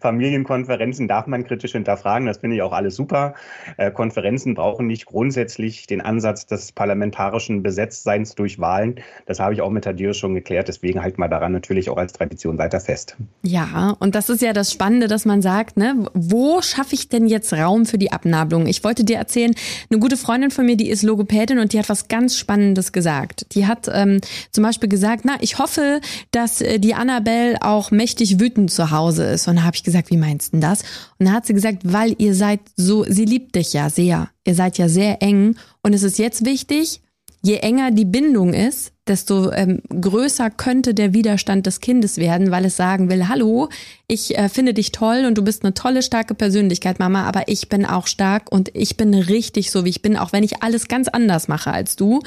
Familienkonferenzen 0.00 1.06
darf 1.06 1.26
man 1.26 1.44
kritisch 1.44 1.72
hinterfragen, 1.72 2.26
das 2.26 2.38
finde 2.38 2.56
ich 2.56 2.62
auch 2.62 2.72
alles 2.72 2.96
super. 2.96 3.34
Äh, 3.76 3.92
Konferenzen 3.92 4.54
brauchen 4.54 4.86
nicht 4.86 5.06
grundsätzlich 5.06 5.86
den 5.86 6.00
Ansatz 6.00 6.46
des 6.46 6.72
parlamentarischen 6.72 7.62
Besetztseins 7.62 8.34
durch 8.34 8.58
Wahlen. 8.58 8.96
Das 9.26 9.38
habe 9.38 9.54
ich 9.54 9.62
auch 9.62 9.70
mit 9.70 9.84
Thaddeus 9.84 10.16
schon 10.16 10.34
geklärt, 10.34 10.68
deswegen 10.68 11.00
halten 11.00 11.20
wir 11.20 11.28
daran 11.28 11.52
natürlich 11.52 11.88
auch 11.90 11.96
als 11.96 12.12
Tradition 12.12 12.58
weiter 12.58 12.80
fest. 12.80 13.16
Ja, 13.42 13.96
und 14.00 14.16
das 14.16 14.28
ist 14.28 14.42
ja 14.42 14.52
das 14.52 14.72
Spannende, 14.72 15.06
dass 15.06 15.24
man 15.24 15.40
sagt, 15.40 15.76
ne, 15.76 16.06
wo 16.14 16.60
schaffe 16.60 16.94
ich 16.94 17.08
denn 17.08 17.28
jetzt 17.28 17.52
Raum 17.52 17.86
für 17.86 17.98
die 17.98 18.10
Abnabelung? 18.10 18.66
Ich 18.66 18.82
wollte 18.82 19.04
dir 19.04 19.16
erzählen, 19.16 19.54
eine 19.90 20.00
gute 20.00 20.16
Freundin 20.16 20.50
von 20.50 20.66
mir, 20.66 20.76
die 20.76 20.90
ist 20.90 21.02
Logopädin 21.02 21.60
und 21.60 21.72
die 21.72 21.78
hat 21.78 21.88
was 21.88 22.08
ganz 22.08 22.36
Spannendes 22.36 22.92
gesagt. 22.92 23.46
Die 23.54 23.66
hat 23.66 23.88
ähm, 23.92 24.20
zum 24.50 24.64
Beispiel 24.64 24.88
gesagt, 24.88 25.22
na, 25.24 25.36
ich 25.40 25.58
hoffe, 25.58 26.00
dass 26.32 26.60
äh, 26.60 26.80
die 26.80 26.94
Annabelle 26.94 27.27
Isabel 27.28 27.56
auch 27.60 27.90
mächtig 27.90 28.40
wütend 28.40 28.70
zu 28.70 28.90
Hause 28.90 29.24
ist. 29.24 29.48
Und 29.48 29.56
da 29.56 29.62
habe 29.62 29.76
ich 29.76 29.84
gesagt, 29.84 30.10
wie 30.10 30.16
meinst 30.16 30.54
du 30.54 30.58
das? 30.58 30.82
Und 31.18 31.26
dann 31.26 31.32
hat 31.32 31.46
sie 31.46 31.54
gesagt, 31.54 31.82
weil 31.84 32.14
ihr 32.18 32.34
seid 32.34 32.60
so, 32.76 33.04
sie 33.04 33.24
liebt 33.24 33.54
dich 33.54 33.72
ja 33.72 33.90
sehr. 33.90 34.30
Ihr 34.44 34.54
seid 34.54 34.78
ja 34.78 34.88
sehr 34.88 35.22
eng. 35.22 35.56
Und 35.82 35.94
es 35.94 36.02
ist 36.02 36.18
jetzt 36.18 36.44
wichtig, 36.44 37.02
je 37.42 37.56
enger 37.56 37.90
die 37.90 38.04
Bindung 38.04 38.54
ist, 38.54 38.92
desto 39.08 39.52
ähm, 39.52 39.80
größer 39.88 40.50
könnte 40.50 40.94
der 40.94 41.12
Widerstand 41.14 41.66
des 41.66 41.80
Kindes 41.80 42.18
werden, 42.18 42.50
weil 42.50 42.64
es 42.64 42.76
sagen 42.76 43.10
will, 43.10 43.28
hallo, 43.28 43.68
ich 44.06 44.38
äh, 44.38 44.48
finde 44.48 44.74
dich 44.74 44.92
toll 44.92 45.24
und 45.26 45.36
du 45.36 45.42
bist 45.42 45.64
eine 45.64 45.74
tolle, 45.74 46.02
starke 46.02 46.34
Persönlichkeit, 46.34 46.98
Mama, 46.98 47.24
aber 47.24 47.48
ich 47.48 47.68
bin 47.68 47.84
auch 47.84 48.06
stark 48.06 48.50
und 48.50 48.70
ich 48.74 48.96
bin 48.96 49.14
richtig 49.14 49.70
so, 49.70 49.84
wie 49.84 49.90
ich 49.90 50.02
bin, 50.02 50.16
auch 50.16 50.32
wenn 50.32 50.42
ich 50.42 50.62
alles 50.62 50.88
ganz 50.88 51.08
anders 51.08 51.48
mache 51.48 51.72
als 51.72 51.96
du. 51.96 52.20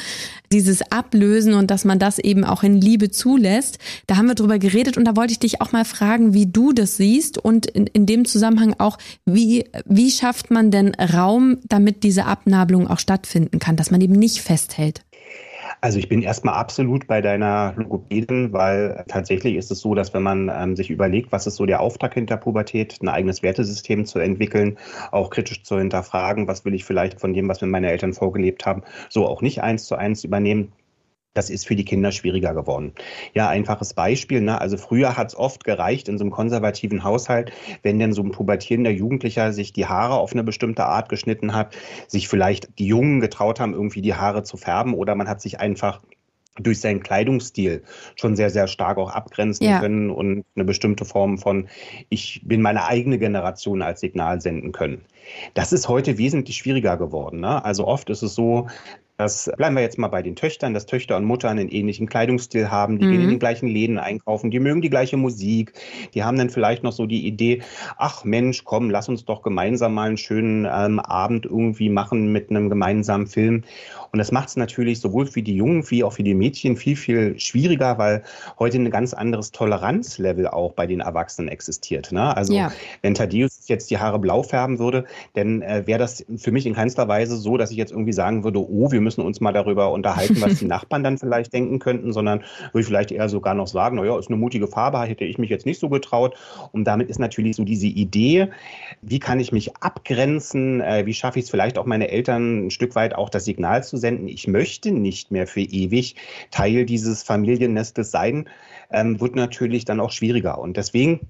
Dieses 0.52 0.82
Ablösen 0.92 1.54
und 1.54 1.72
dass 1.72 1.86
man 1.86 1.98
das 1.98 2.20
eben 2.20 2.44
auch 2.44 2.64
in 2.64 2.80
Liebe 2.80 3.10
zulässt, 3.10 3.80
da 4.08 4.18
haben 4.18 4.28
wir 4.28 4.36
drüber 4.36 4.60
geredet 4.60 4.98
und 4.98 5.06
da 5.06 5.16
wollte 5.16 5.32
ich 5.32 5.40
dich 5.40 5.62
auch 5.62 5.72
mal 5.72 5.86
fragen, 5.86 6.34
wie 6.34 6.46
du 6.46 6.74
das 6.74 6.98
siehst 6.98 7.38
und 7.38 7.66
in, 7.66 7.88
in 7.88 8.06
dem 8.06 8.26
Zusammenhang 8.26 8.76
auch, 8.78 8.98
wie, 9.26 9.66
wie 9.86 10.12
schafft 10.12 10.52
man 10.52 10.72
denn 10.72 10.94
Raum, 10.96 11.58
damit 11.68 12.04
diese 12.04 12.26
Abnabelung 12.26 12.88
auch 12.88 13.00
stattfinden 13.00 13.60
kann, 13.60 13.76
dass 13.76 13.92
man 13.92 14.02
eben 14.02 14.14
nicht 14.14 14.42
festhält? 14.42 15.02
Also 15.80 16.00
ich 16.00 16.10
bin 16.10 16.22
erstmal 16.22 16.56
absolut 16.56 17.08
bei 17.08 17.22
deiner 17.22 17.74
Logopädin, 17.78 18.51
weil 18.51 19.06
tatsächlich 19.08 19.56
ist 19.56 19.72
es 19.72 19.80
so, 19.80 19.96
dass 19.96 20.13
wenn 20.13 20.24
man 20.24 20.51
ähm, 20.54 20.75
sich 20.75 20.90
überlegt, 20.90 21.32
was 21.32 21.48
ist 21.48 21.56
so 21.56 21.66
der 21.66 21.80
Auftrag 21.80 22.13
hinter 22.13 22.38
Pubertät, 22.38 23.00
ein 23.01 23.08
eigenes 23.08 23.42
Wertesystem 23.44 24.06
zu 24.06 24.20
entwickeln, 24.20 24.78
auch 25.12 25.30
kritisch 25.30 25.63
zu 25.63 25.78
hinterfragen, 25.78 26.48
was 26.48 26.66
will 26.66 26.74
ich 26.74 26.84
vielleicht 26.84 27.22
von 27.22 27.34
dem, 27.34 27.48
was 27.48 27.62
mir 27.62 27.68
meine 27.68 27.90
Eltern 27.90 28.13
vorgelebt 28.13 28.66
haben, 28.66 28.84
so 29.10 29.28
auch 29.28 29.42
nicht 29.42 29.62
eins 29.63 29.86
zu 29.86 29.96
eins 29.96 30.24
übernehmen, 30.24 30.74
das 31.34 31.50
ist 31.50 31.66
für 31.66 31.76
die 31.76 31.86
Kinder 31.86 32.12
schwieriger 32.12 32.54
geworden. 32.54 32.94
Ja, 33.34 33.48
einfaches 33.48 33.94
Beispiel. 33.94 34.42
Ne? 34.42 34.60
Also 34.60 34.78
früher 34.78 35.18
hat 35.18 35.30
es 35.30 35.36
oft 35.36 35.64
gereicht 35.64 36.10
in 36.10 36.18
so 36.18 36.24
einem 36.24 36.32
konservativen 36.32 37.04
Haushalt, 37.04 37.52
wenn 37.84 38.00
denn 38.00 38.14
so 38.14 38.22
ein 38.22 38.32
pubertierender 38.32 38.92
Jugendlicher 38.92 39.54
sich 39.54 39.72
die 39.72 39.86
Haare 39.86 40.16
auf 40.16 40.34
eine 40.34 40.44
bestimmte 40.44 40.86
Art 40.86 41.10
geschnitten 41.10 41.54
hat, 41.54 41.76
sich 42.08 42.28
vielleicht 42.28 42.78
die 42.80 42.88
Jungen 42.88 43.22
getraut 43.22 43.60
haben, 43.60 43.74
irgendwie 43.74 44.02
die 44.02 44.16
Haare 44.16 44.44
zu 44.44 44.58
färben 44.58 44.94
oder 44.94 45.16
man 45.16 45.30
hat 45.30 45.42
sich 45.42 45.60
einfach 45.60 46.02
durch 46.60 46.82
seinen 46.82 47.02
Kleidungsstil 47.02 47.84
schon 48.16 48.36
sehr, 48.36 48.50
sehr 48.50 48.68
stark 48.68 48.98
auch 48.98 49.12
abgrenzen 49.12 49.66
ja. 49.66 49.80
können 49.80 50.10
und 50.10 50.44
eine 50.56 50.66
bestimmte 50.66 51.06
Form 51.06 51.38
von 51.38 51.70
ich 52.10 52.42
bin 52.44 52.62
meine 52.62 52.86
eigene 52.86 53.18
Generation 53.18 53.82
als 53.82 54.02
Signal 54.02 54.42
senden 54.42 54.74
können. 54.74 55.06
Das 55.54 55.72
ist 55.72 55.88
heute 55.88 56.18
wesentlich 56.18 56.58
schwieriger 56.58 56.98
geworden. 56.98 57.40
Ne? 57.40 57.64
Also 57.64 57.88
oft 57.88 58.10
ist 58.10 58.22
es 58.22 58.36
so, 58.36 58.68
Das 59.22 59.51
bleiben 59.56 59.75
wir 59.75 59.84
jetzt 59.84 60.00
mal 60.00 60.08
bei 60.08 60.24
den 60.24 60.36
Töchtern, 60.36 60.74
dass 60.74 60.88
Töchter 60.88 61.16
und 61.16 61.25
Mutter 61.25 61.50
einen 61.50 61.70
ähnlichen 61.70 62.08
Kleidungsstil 62.08 62.72
haben, 62.72 62.98
die 62.98 63.06
mhm. 63.06 63.12
gehen 63.12 63.22
in 63.22 63.30
den 63.30 63.40
gleichen 63.40 63.68
Läden 63.68 64.00
einkaufen, 64.00 64.50
die 64.50 64.60
mögen 64.60 64.82
die 64.82 64.90
gleiche 64.90 65.16
Musik, 65.16 65.74
die 66.16 66.24
haben 66.24 66.38
dann 66.38 66.50
vielleicht 66.50 66.84
noch 66.84 66.92
so 66.92 67.06
die 67.06 67.28
Idee, 67.28 67.62
ach 67.98 68.24
Mensch, 68.24 68.63
komm, 68.63 68.90
lass 68.90 69.10
uns 69.10 69.24
doch 69.25 69.44
gemeinsam 69.44 69.94
mal 69.94 70.08
einen 70.08 70.18
schönen 70.18 70.66
ähm, 70.66 71.00
Abend 71.00 71.46
irgendwie 71.46 71.90
machen 71.90 72.32
mit 72.32 72.50
einem 72.50 72.70
gemeinsamen 72.70 73.28
Film. 73.28 73.63
Und 74.12 74.18
das 74.18 74.32
macht 74.32 74.50
es 74.50 74.58
natürlich 74.58 75.00
sowohl 75.00 75.25
für 75.25 75.42
die 75.42 75.56
Jungen 75.56 75.90
wie 75.90 76.04
auch 76.04 76.13
für 76.13 76.24
die 76.24 76.34
Mädchen 76.34 76.75
viel, 76.75 76.96
viel 76.96 77.40
schwieriger, 77.40 77.98
weil 77.98 78.24
heute 78.60 78.78
ein 78.78 78.90
ganz 78.90 79.13
anderes 79.13 79.51
Toleranzlevel 79.51 80.48
auch 80.48 80.74
bei 80.74 80.88
den 80.88 81.00
Erwachsenen 81.00 81.48
existiert. 81.48 82.12
Ne? 82.12 82.36
Also 82.36 82.54
ja. 82.54 82.72
wenn 83.01 83.13
Thaddeus 83.13 83.68
jetzt 83.68 83.92
die 83.92 84.00
Haare 84.00 84.20
blau 84.20 84.44
färben 84.44 84.80
würde, 84.80 85.06
dann 85.36 85.62
äh, 85.62 85.84
wäre 85.86 86.00
das 86.00 86.25
für 86.38 86.51
mich 86.51 86.66
in 86.66 86.74
keinster 86.74 87.08
Weise 87.08 87.38
so, 87.38 87.58
dass 87.58 87.72
ich 87.72 87.78
jetzt 87.78 87.92
irgendwie 87.92 88.13
sagen 88.13 88.44
würde, 88.44 88.60
oh, 88.60 88.92
wir 88.92 89.00
müssen 89.00 89.11
uns 89.20 89.41
mal 89.41 89.51
darüber 89.51 89.91
unterhalten, 89.91 90.41
was 90.41 90.60
die 90.60 90.65
Nachbarn 90.72 91.03
dann 91.03 91.18
vielleicht 91.18 91.53
denken 91.53 91.80
könnten, 91.80 92.13
sondern 92.13 92.39
würde 92.72 92.82
ich 92.82 92.86
vielleicht 92.86 93.12
eher 93.12 93.27
sogar 93.30 93.53
noch 93.53 93.68
sagen, 93.68 93.98
naja, 93.98 94.18
ist 94.18 94.30
eine 94.30 94.38
mutige 94.38 94.68
Farbe, 94.68 95.01
hätte 95.01 95.25
ich 95.25 95.38
mich 95.38 95.50
jetzt 95.50 95.65
nicht 95.65 95.80
so 95.80 95.89
getraut. 95.89 96.36
Und 96.72 96.86
damit 96.86 97.10
ist 97.10 97.20
natürlich 97.20 97.56
so 97.56 97.63
diese 97.63 97.88
Idee, 97.88 98.50
wie 99.01 99.20
kann 99.20 99.39
ich 99.39 99.51
mich 99.51 99.75
abgrenzen, 99.77 100.82
äh, 100.82 101.06
wie 101.06 101.13
schaffe 101.13 101.39
ich 101.39 101.46
es 101.46 101.51
vielleicht 101.51 101.77
auch 101.77 101.86
meine 101.86 102.10
Eltern 102.10 102.68
ein 102.68 102.72
Stück 102.72 102.96
weit 102.96 103.15
auch 103.15 103.30
das 103.30 103.46
Signal 103.46 103.84
zu 103.84 103.98
senden, 103.98 104.27
ich 104.27 104.48
möchte 104.48 104.91
nicht 104.91 105.32
mehr 105.32 105.48
für 105.48 105.62
ewig 105.62 106.15
Teil 106.51 106.86
dieses 106.86 107.24
Familiennestes 107.24 108.12
sein, 108.12 108.48
ähm, 108.91 109.20
wird 109.20 109.36
natürlich 109.36 109.86
dann 109.86 110.00
auch 110.00 110.12
schwieriger. 110.12 110.60
Und 110.60 110.77
deswegen 110.77 111.22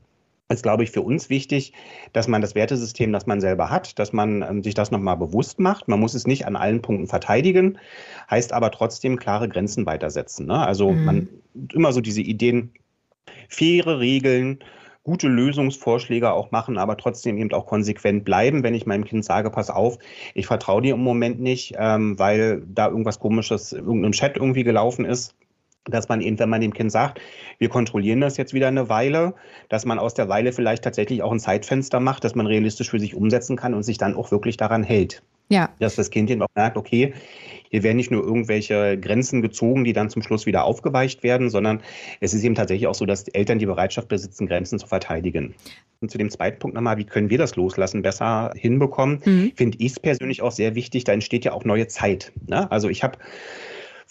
ist, 0.51 0.63
glaube 0.63 0.83
ich, 0.83 0.91
für 0.91 1.01
uns 1.01 1.29
wichtig, 1.29 1.73
dass 2.13 2.27
man 2.27 2.41
das 2.41 2.55
Wertesystem, 2.55 3.11
das 3.11 3.25
man 3.25 3.41
selber 3.41 3.69
hat, 3.69 3.97
dass 3.99 4.13
man 4.13 4.41
ähm, 4.41 4.63
sich 4.63 4.73
das 4.73 4.91
nochmal 4.91 5.17
bewusst 5.17 5.59
macht. 5.59 5.87
Man 5.87 5.99
muss 5.99 6.13
es 6.13 6.27
nicht 6.27 6.45
an 6.45 6.55
allen 6.55 6.81
Punkten 6.81 7.07
verteidigen, 7.07 7.77
heißt 8.29 8.53
aber 8.53 8.71
trotzdem 8.71 9.17
klare 9.17 9.49
Grenzen 9.49 9.85
weitersetzen. 9.85 10.45
Ne? 10.47 10.65
Also 10.65 10.91
mhm. 10.91 11.05
man 11.05 11.27
immer 11.73 11.93
so 11.93 12.01
diese 12.01 12.21
Ideen, 12.21 12.71
faire 13.47 13.99
Regeln, 13.99 14.59
gute 15.03 15.27
Lösungsvorschläge 15.27 16.31
auch 16.31 16.51
machen, 16.51 16.77
aber 16.77 16.95
trotzdem 16.95 17.37
eben 17.37 17.51
auch 17.53 17.65
konsequent 17.65 18.23
bleiben, 18.23 18.63
wenn 18.63 18.75
ich 18.75 18.85
meinem 18.85 19.03
Kind 19.03 19.25
sage, 19.25 19.49
pass 19.49 19.69
auf, 19.69 19.97
ich 20.35 20.45
vertraue 20.45 20.83
dir 20.83 20.93
im 20.93 21.03
Moment 21.03 21.39
nicht, 21.39 21.73
ähm, 21.77 22.19
weil 22.19 22.63
da 22.67 22.87
irgendwas 22.87 23.19
komisches, 23.19 23.73
irgendeinem 23.73 24.11
Chat 24.11 24.37
irgendwie 24.37 24.63
gelaufen 24.63 25.05
ist 25.05 25.35
dass 25.85 26.09
man 26.09 26.21
eben, 26.21 26.37
wenn 26.39 26.49
man 26.49 26.61
dem 26.61 26.73
Kind 26.73 26.91
sagt, 26.91 27.19
wir 27.57 27.69
kontrollieren 27.69 28.21
das 28.21 28.37
jetzt 28.37 28.53
wieder 28.53 28.67
eine 28.67 28.89
Weile, 28.89 29.33
dass 29.69 29.85
man 29.85 29.99
aus 29.99 30.13
der 30.13 30.29
Weile 30.29 30.53
vielleicht 30.53 30.83
tatsächlich 30.83 31.23
auch 31.23 31.31
ein 31.31 31.39
Zeitfenster 31.39 31.99
macht, 31.99 32.23
dass 32.23 32.35
man 32.35 32.45
realistisch 32.45 32.89
für 32.89 32.99
sich 32.99 33.15
umsetzen 33.15 33.55
kann 33.55 33.73
und 33.73 33.83
sich 33.83 33.97
dann 33.97 34.15
auch 34.15 34.31
wirklich 34.31 34.57
daran 34.57 34.83
hält. 34.83 35.23
Ja. 35.49 35.69
Dass 35.79 35.95
das 35.95 36.09
Kind 36.11 36.29
eben 36.29 36.41
auch 36.41 36.47
merkt, 36.55 36.77
okay, 36.77 37.13
hier 37.69 37.83
werden 37.83 37.97
nicht 37.97 38.11
nur 38.11 38.23
irgendwelche 38.23 38.97
Grenzen 38.97 39.41
gezogen, 39.41 39.83
die 39.83 39.91
dann 39.91 40.09
zum 40.09 40.21
Schluss 40.21 40.45
wieder 40.45 40.63
aufgeweicht 40.63 41.23
werden, 41.23 41.49
sondern 41.49 41.81
es 42.19 42.33
ist 42.33 42.43
eben 42.43 42.55
tatsächlich 42.55 42.87
auch 42.87 42.95
so, 42.95 43.05
dass 43.05 43.27
Eltern 43.27 43.59
die 43.59 43.65
Bereitschaft 43.65 44.07
besitzen, 44.07 44.47
Grenzen 44.47 44.79
zu 44.79 44.87
verteidigen. 44.87 45.55
Und 45.99 46.09
zu 46.09 46.17
dem 46.17 46.29
zweiten 46.29 46.59
Punkt 46.59 46.75
nochmal, 46.75 46.97
wie 46.97 47.05
können 47.05 47.29
wir 47.29 47.37
das 47.37 47.55
Loslassen 47.55 48.01
besser 48.01 48.51
hinbekommen, 48.55 49.21
mhm. 49.25 49.51
finde 49.55 49.77
ich 49.79 49.91
es 49.91 49.99
persönlich 49.99 50.41
auch 50.41 50.51
sehr 50.51 50.75
wichtig, 50.75 51.03
da 51.03 51.11
entsteht 51.11 51.43
ja 51.43 51.51
auch 51.51 51.65
neue 51.65 51.87
Zeit. 51.87 52.31
Ne? 52.47 52.71
Also 52.71 52.87
ich 52.89 53.03
habe 53.03 53.17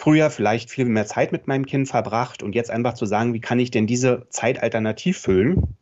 früher 0.00 0.30
vielleicht 0.30 0.70
viel 0.70 0.86
mehr 0.86 1.04
Zeit 1.04 1.30
mit 1.30 1.46
meinem 1.46 1.66
Kind 1.66 1.86
verbracht 1.86 2.42
und 2.42 2.54
jetzt 2.54 2.70
einfach 2.70 2.94
zu 2.94 3.04
sagen, 3.04 3.34
wie 3.34 3.40
kann 3.40 3.58
ich 3.58 3.70
denn 3.70 3.86
diese 3.86 4.26
Zeit 4.30 4.62
alternativ 4.62 5.18
füllen? 5.18 5.76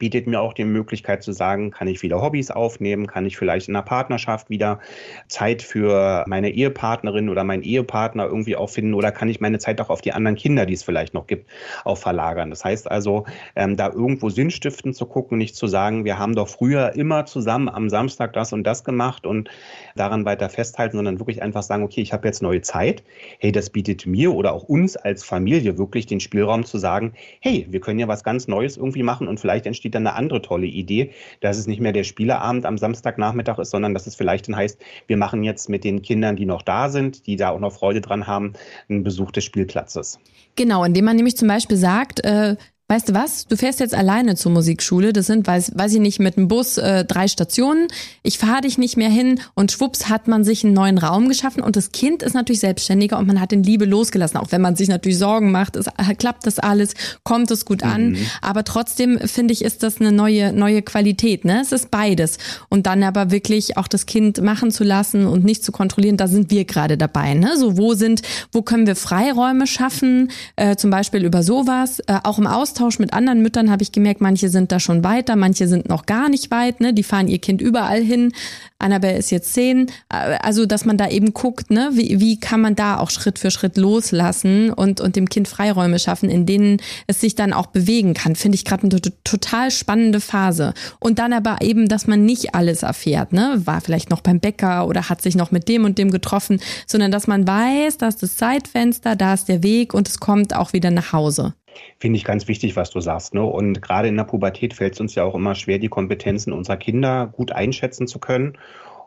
Bietet 0.00 0.26
mir 0.26 0.40
auch 0.40 0.54
die 0.54 0.64
Möglichkeit 0.64 1.22
zu 1.22 1.30
sagen, 1.30 1.70
kann 1.70 1.86
ich 1.86 2.02
wieder 2.02 2.20
Hobbys 2.20 2.50
aufnehmen, 2.50 3.06
kann 3.06 3.26
ich 3.26 3.36
vielleicht 3.36 3.68
in 3.68 3.76
einer 3.76 3.84
Partnerschaft 3.84 4.50
wieder 4.50 4.80
Zeit 5.28 5.62
für 5.62 6.24
meine 6.26 6.50
Ehepartnerin 6.50 7.28
oder 7.28 7.44
meinen 7.44 7.62
Ehepartner 7.62 8.24
irgendwie 8.24 8.56
auch 8.56 8.70
finden 8.70 8.94
oder 8.94 9.12
kann 9.12 9.28
ich 9.28 9.40
meine 9.40 9.58
Zeit 9.58 9.80
auch 9.80 9.90
auf 9.90 10.00
die 10.00 10.12
anderen 10.12 10.36
Kinder, 10.36 10.66
die 10.66 10.72
es 10.72 10.82
vielleicht 10.82 11.14
noch 11.14 11.26
gibt, 11.26 11.48
auch 11.84 11.98
verlagern. 11.98 12.50
Das 12.50 12.64
heißt 12.64 12.90
also, 12.90 13.26
ähm, 13.54 13.76
da 13.76 13.90
irgendwo 13.90 14.30
Sinnstiften 14.30 14.94
zu 14.94 15.04
gucken, 15.04 15.36
nicht 15.38 15.54
zu 15.54 15.66
sagen, 15.66 16.04
wir 16.04 16.18
haben 16.18 16.34
doch 16.34 16.48
früher 16.48 16.94
immer 16.96 17.26
zusammen 17.26 17.68
am 17.68 17.90
Samstag 17.90 18.32
das 18.32 18.54
und 18.54 18.64
das 18.64 18.84
gemacht 18.84 19.26
und 19.26 19.50
daran 19.96 20.24
weiter 20.24 20.48
festhalten, 20.48 20.96
sondern 20.96 21.18
wirklich 21.20 21.42
einfach 21.42 21.62
sagen, 21.62 21.82
okay, 21.82 22.00
ich 22.00 22.14
habe 22.14 22.26
jetzt 22.26 22.40
neue 22.42 22.62
Zeit. 22.62 23.04
Hey, 23.38 23.52
das 23.52 23.68
bietet 23.68 24.06
mir 24.06 24.34
oder 24.34 24.54
auch 24.54 24.64
uns 24.64 24.96
als 24.96 25.24
Familie 25.24 25.76
wirklich 25.76 26.06
den 26.06 26.20
Spielraum 26.20 26.64
zu 26.64 26.78
sagen, 26.78 27.12
hey, 27.40 27.66
wir 27.68 27.80
können 27.80 27.98
ja 27.98 28.08
was 28.08 28.24
ganz 28.24 28.48
Neues 28.48 28.78
irgendwie 28.78 29.02
machen 29.02 29.28
und 29.28 29.38
vielleicht 29.38 29.66
entsteht 29.66 29.89
dann 29.90 30.06
eine 30.06 30.16
andere 30.16 30.42
tolle 30.42 30.66
Idee, 30.66 31.12
dass 31.40 31.58
es 31.58 31.66
nicht 31.66 31.80
mehr 31.80 31.92
der 31.92 32.04
Spieleabend 32.04 32.66
am 32.66 32.78
Samstagnachmittag 32.78 33.58
ist, 33.58 33.70
sondern 33.70 33.94
dass 33.94 34.06
es 34.06 34.14
vielleicht 34.14 34.48
dann 34.48 34.56
heißt, 34.56 34.80
wir 35.06 35.16
machen 35.16 35.42
jetzt 35.42 35.68
mit 35.68 35.84
den 35.84 36.02
Kindern, 36.02 36.36
die 36.36 36.46
noch 36.46 36.62
da 36.62 36.88
sind, 36.88 37.26
die 37.26 37.36
da 37.36 37.50
auch 37.50 37.60
noch 37.60 37.72
Freude 37.72 38.00
dran 38.00 38.26
haben, 38.26 38.52
einen 38.88 39.02
Besuch 39.02 39.30
des 39.30 39.44
Spielplatzes. 39.44 40.18
Genau, 40.56 40.84
indem 40.84 41.04
man 41.04 41.16
nämlich 41.16 41.36
zum 41.36 41.48
Beispiel 41.48 41.76
sagt, 41.76 42.24
äh, 42.24 42.56
weißt 42.90 43.08
du 43.08 43.14
was, 43.14 43.46
du 43.46 43.56
fährst 43.56 43.78
jetzt 43.78 43.94
alleine 43.94 44.34
zur 44.34 44.50
Musikschule, 44.50 45.12
das 45.12 45.26
sind, 45.26 45.46
weiß, 45.46 45.72
weiß 45.76 45.94
ich 45.94 46.00
nicht, 46.00 46.18
mit 46.18 46.36
dem 46.36 46.48
Bus 46.48 46.76
äh, 46.76 47.04
drei 47.04 47.28
Stationen, 47.28 47.86
ich 48.24 48.36
fahre 48.36 48.62
dich 48.62 48.78
nicht 48.78 48.96
mehr 48.96 49.08
hin. 49.08 49.40
Und 49.54 49.70
schwupps 49.70 50.08
hat 50.08 50.26
man 50.26 50.42
sich 50.42 50.64
einen 50.64 50.74
neuen 50.74 50.98
Raum 50.98 51.28
geschaffen. 51.28 51.62
Und 51.62 51.76
das 51.76 51.92
Kind 51.92 52.24
ist 52.24 52.34
natürlich 52.34 52.58
selbstständiger 52.58 53.16
und 53.16 53.28
man 53.28 53.40
hat 53.40 53.52
in 53.52 53.62
Liebe 53.62 53.84
losgelassen, 53.84 54.38
auch 54.38 54.50
wenn 54.50 54.60
man 54.60 54.74
sich 54.74 54.88
natürlich 54.88 55.18
Sorgen 55.18 55.52
macht, 55.52 55.76
es, 55.76 55.86
äh, 55.86 56.14
klappt 56.18 56.48
das 56.48 56.58
alles, 56.58 56.94
kommt 57.22 57.52
es 57.52 57.64
gut 57.64 57.84
an, 57.84 58.10
mhm. 58.10 58.26
aber 58.42 58.64
trotzdem 58.64 59.20
finde 59.20 59.52
ich, 59.52 59.62
ist 59.62 59.84
das 59.84 60.00
eine 60.00 60.10
neue, 60.10 60.52
neue 60.52 60.82
Qualität, 60.82 61.44
ne? 61.44 61.60
Es 61.62 61.70
ist 61.70 61.92
beides. 61.92 62.38
Und 62.70 62.88
dann 62.88 63.04
aber 63.04 63.30
wirklich 63.30 63.76
auch 63.76 63.86
das 63.86 64.06
Kind 64.06 64.42
machen 64.42 64.72
zu 64.72 64.82
lassen 64.82 65.26
und 65.26 65.44
nicht 65.44 65.64
zu 65.64 65.70
kontrollieren, 65.70 66.16
da 66.16 66.26
sind 66.26 66.50
wir 66.50 66.64
gerade 66.64 66.98
dabei, 66.98 67.34
ne? 67.34 67.56
So, 67.56 67.78
wo 67.78 67.94
sind, 67.94 68.22
wo 68.50 68.62
können 68.62 68.88
wir 68.88 68.96
Freiräume 68.96 69.68
schaffen, 69.68 70.32
äh, 70.56 70.74
zum 70.74 70.90
Beispiel 70.90 71.24
über 71.24 71.44
sowas, 71.44 72.00
äh, 72.00 72.18
auch 72.24 72.40
im 72.40 72.48
Austausch 72.48 72.79
Austausch 72.80 72.98
mit 72.98 73.12
anderen 73.12 73.42
Müttern 73.42 73.70
habe 73.70 73.82
ich 73.82 73.92
gemerkt, 73.92 74.22
manche 74.22 74.48
sind 74.48 74.72
da 74.72 74.80
schon 74.80 75.04
weiter, 75.04 75.36
manche 75.36 75.68
sind 75.68 75.90
noch 75.90 76.06
gar 76.06 76.30
nicht 76.30 76.50
weit, 76.50 76.80
ne? 76.80 76.94
Die 76.94 77.02
fahren 77.02 77.28
ihr 77.28 77.38
Kind 77.38 77.60
überall 77.60 78.00
hin. 78.00 78.32
Annabelle 78.78 79.18
ist 79.18 79.30
jetzt 79.30 79.52
zehn. 79.52 79.90
Also, 80.08 80.64
dass 80.64 80.86
man 80.86 80.96
da 80.96 81.08
eben 81.08 81.34
guckt, 81.34 81.70
ne, 81.70 81.90
wie, 81.92 82.20
wie 82.20 82.40
kann 82.40 82.62
man 82.62 82.76
da 82.76 82.96
auch 82.98 83.10
Schritt 83.10 83.38
für 83.38 83.50
Schritt 83.50 83.76
loslassen 83.76 84.70
und, 84.70 85.02
und 85.02 85.16
dem 85.16 85.28
Kind 85.28 85.46
Freiräume 85.46 85.98
schaffen, 85.98 86.30
in 86.30 86.46
denen 86.46 86.78
es 87.06 87.20
sich 87.20 87.34
dann 87.34 87.52
auch 87.52 87.66
bewegen 87.66 88.14
kann, 88.14 88.34
finde 88.34 88.56
ich 88.56 88.64
gerade 88.64 88.84
eine 88.84 89.00
total 89.24 89.70
spannende 89.70 90.20
Phase. 90.20 90.72
Und 90.98 91.18
dann 91.18 91.34
aber 91.34 91.58
eben, 91.60 91.86
dass 91.86 92.06
man 92.06 92.24
nicht 92.24 92.54
alles 92.54 92.82
erfährt, 92.82 93.34
ne, 93.34 93.60
war 93.64 93.82
vielleicht 93.82 94.08
noch 94.08 94.22
beim 94.22 94.40
Bäcker 94.40 94.88
oder 94.88 95.10
hat 95.10 95.20
sich 95.20 95.36
noch 95.36 95.50
mit 95.50 95.68
dem 95.68 95.84
und 95.84 95.98
dem 95.98 96.10
getroffen, 96.10 96.60
sondern 96.86 97.10
dass 97.10 97.26
man 97.26 97.46
weiß, 97.46 97.98
da 97.98 98.08
ist 98.08 98.22
das 98.22 98.36
Zeitfenster, 98.36 99.16
da 99.16 99.34
ist 99.34 99.48
der 99.48 99.62
Weg 99.62 99.92
und 99.92 100.08
es 100.08 100.18
kommt 100.18 100.56
auch 100.56 100.72
wieder 100.72 100.90
nach 100.90 101.12
Hause. 101.12 101.52
Finde 101.98 102.16
ich 102.16 102.24
ganz 102.24 102.48
wichtig, 102.48 102.76
was 102.76 102.90
du 102.90 103.00
sagst. 103.00 103.34
Ne? 103.34 103.42
Und 103.42 103.82
gerade 103.82 104.08
in 104.08 104.16
der 104.16 104.24
Pubertät 104.24 104.74
fällt 104.74 104.94
es 104.94 105.00
uns 105.00 105.14
ja 105.14 105.24
auch 105.24 105.34
immer 105.34 105.54
schwer, 105.54 105.78
die 105.78 105.88
Kompetenzen 105.88 106.52
unserer 106.52 106.76
Kinder 106.76 107.26
gut 107.26 107.52
einschätzen 107.52 108.06
zu 108.06 108.18
können 108.18 108.56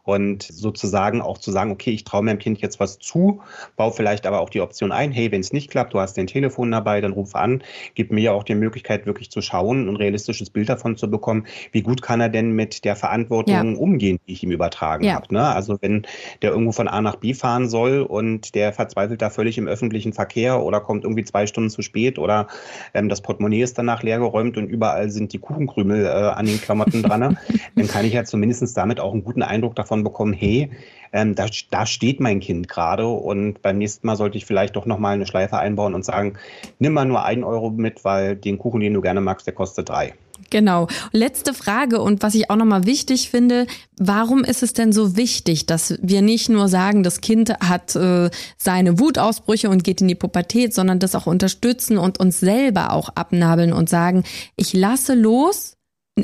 und 0.04 0.44
sozusagen 0.44 1.22
auch 1.22 1.38
zu 1.38 1.52
sagen, 1.52 1.72
okay, 1.72 1.92
ich 1.92 2.04
traue 2.04 2.24
meinem 2.24 2.40
Kind 2.40 2.60
jetzt 2.62 2.80
was 2.80 3.00
zu, 3.00 3.42
baue 3.78 3.92
vielleicht 3.92 4.26
aber 4.26 4.42
auch 4.42 4.50
die 4.50 4.62
Option 4.62 4.92
ein, 4.92 5.12
hey, 5.12 5.32
wenn 5.32 5.42
es 5.42 5.54
nicht 5.54 5.72
klappt, 5.72 5.94
du 5.94 6.00
hast 6.00 6.18
dein 6.18 6.28
Telefon 6.28 6.72
dabei, 6.72 7.00
dann 7.00 7.14
ruf 7.14 7.36
an, 7.36 7.64
gib 7.96 8.12
mir 8.12 8.22
ja 8.22 8.32
auch 8.34 8.44
die 8.44 8.56
Möglichkeit, 8.56 9.06
wirklich 9.06 9.32
zu 9.32 9.42
schauen, 9.42 9.88
ein 9.88 9.96
realistisches 9.96 10.50
Bild 10.50 10.68
davon 10.68 10.98
zu 10.98 11.10
bekommen, 11.10 11.46
wie 11.72 11.82
gut 11.82 12.02
kann 12.02 12.20
er 12.20 12.30
denn 12.30 12.52
mit 12.52 12.84
der 12.84 12.96
Verantwortung 12.96 13.74
ja. 13.74 13.80
umgehen, 13.80 14.20
die 14.28 14.34
ich 14.34 14.44
ihm 14.44 14.52
übertragen 14.52 15.06
ja. 15.06 15.16
habe. 15.16 15.34
Ne? 15.34 15.48
Also 15.48 15.78
wenn 15.82 16.06
der 16.42 16.52
irgendwo 16.52 16.74
von 16.74 16.90
A 16.90 17.02
nach 17.02 17.16
B 17.16 17.34
fahren 17.34 17.70
soll 17.70 18.02
und 18.02 18.56
der 18.56 18.74
verzweifelt 18.74 19.22
da 19.22 19.30
völlig 19.30 19.58
im 19.58 19.68
öffentlichen 19.68 20.12
Verkehr 20.12 20.62
oder 20.62 20.82
kommt 20.82 21.06
irgendwie 21.06 21.24
zwei 21.24 21.48
Stunden 21.48 21.70
zu 21.70 21.82
spät 21.82 22.20
oder 22.20 22.48
ähm, 22.94 23.08
das 23.08 23.22
Portemonnaie 23.22 23.62
ist 23.62 23.78
danach 23.78 24.04
leergeräumt 24.04 24.58
und 24.58 24.68
überall 24.68 25.10
sind 25.10 25.32
die 25.32 25.40
Kuchenkrümel 25.40 26.06
äh, 26.06 26.10
an 26.10 26.46
den 26.46 26.60
Klamotten 26.60 27.04
dran, 27.04 27.20
ne? 27.20 27.38
dann 27.76 27.88
kann 27.88 28.06
ich 28.06 28.14
ja 28.14 28.26
zumindest 28.26 28.76
damit 28.76 29.00
auch 29.00 29.14
einen 29.14 29.24
guten 29.24 29.44
Eindruck 29.44 29.76
davon 29.76 29.93
davon 29.94 30.04
bekommen, 30.04 30.34
hey, 30.34 30.72
ähm, 31.12 31.36
da, 31.36 31.46
da 31.70 31.86
steht 31.86 32.20
mein 32.20 32.40
Kind 32.40 32.68
gerade 32.68 33.08
und 33.08 33.62
beim 33.62 33.78
nächsten 33.78 34.08
Mal 34.08 34.16
sollte 34.16 34.38
ich 34.38 34.46
vielleicht 34.46 34.76
doch 34.76 34.88
nochmal 34.88 35.14
eine 35.14 35.28
Schleife 35.28 35.58
einbauen 35.58 35.94
und 35.94 36.04
sagen, 36.04 36.34
nimm 36.80 36.94
mal 36.94 37.06
nur 37.06 37.24
einen 37.24 37.44
Euro 37.44 37.70
mit, 37.70 38.04
weil 38.04 38.36
den 38.36 38.58
Kuchen, 38.58 38.80
den 38.80 38.96
du 38.96 39.02
gerne 39.02 39.22
magst, 39.22 39.46
der 39.46 39.54
kostet 39.54 39.90
drei. 39.90 40.14
Genau. 40.50 40.88
Letzte 41.12 41.54
Frage 41.54 42.02
und 42.02 42.24
was 42.24 42.34
ich 42.34 42.50
auch 42.50 42.56
nochmal 42.56 42.86
wichtig 42.86 43.30
finde, 43.30 43.68
warum 43.98 44.44
ist 44.44 44.64
es 44.64 44.74
denn 44.74 44.92
so 44.92 45.16
wichtig, 45.16 45.68
dass 45.68 45.98
wir 46.02 46.24
nicht 46.24 46.50
nur 46.50 46.68
sagen, 46.68 47.04
das 47.04 47.22
Kind 47.22 47.52
hat 47.60 47.96
äh, 47.96 48.30
seine 48.58 49.00
Wutausbrüche 49.00 49.70
und 49.70 49.84
geht 49.84 50.02
in 50.02 50.08
die 50.08 50.16
Pubertät, 50.16 50.74
sondern 50.74 51.00
das 51.00 51.16
auch 51.16 51.28
unterstützen 51.28 51.98
und 52.00 52.20
uns 52.20 52.40
selber 52.40 52.92
auch 52.92 53.10
abnabeln 53.10 53.72
und 53.72 53.90
sagen, 53.90 54.24
ich 54.56 54.74
lasse 54.74 55.14
los, 55.14 55.78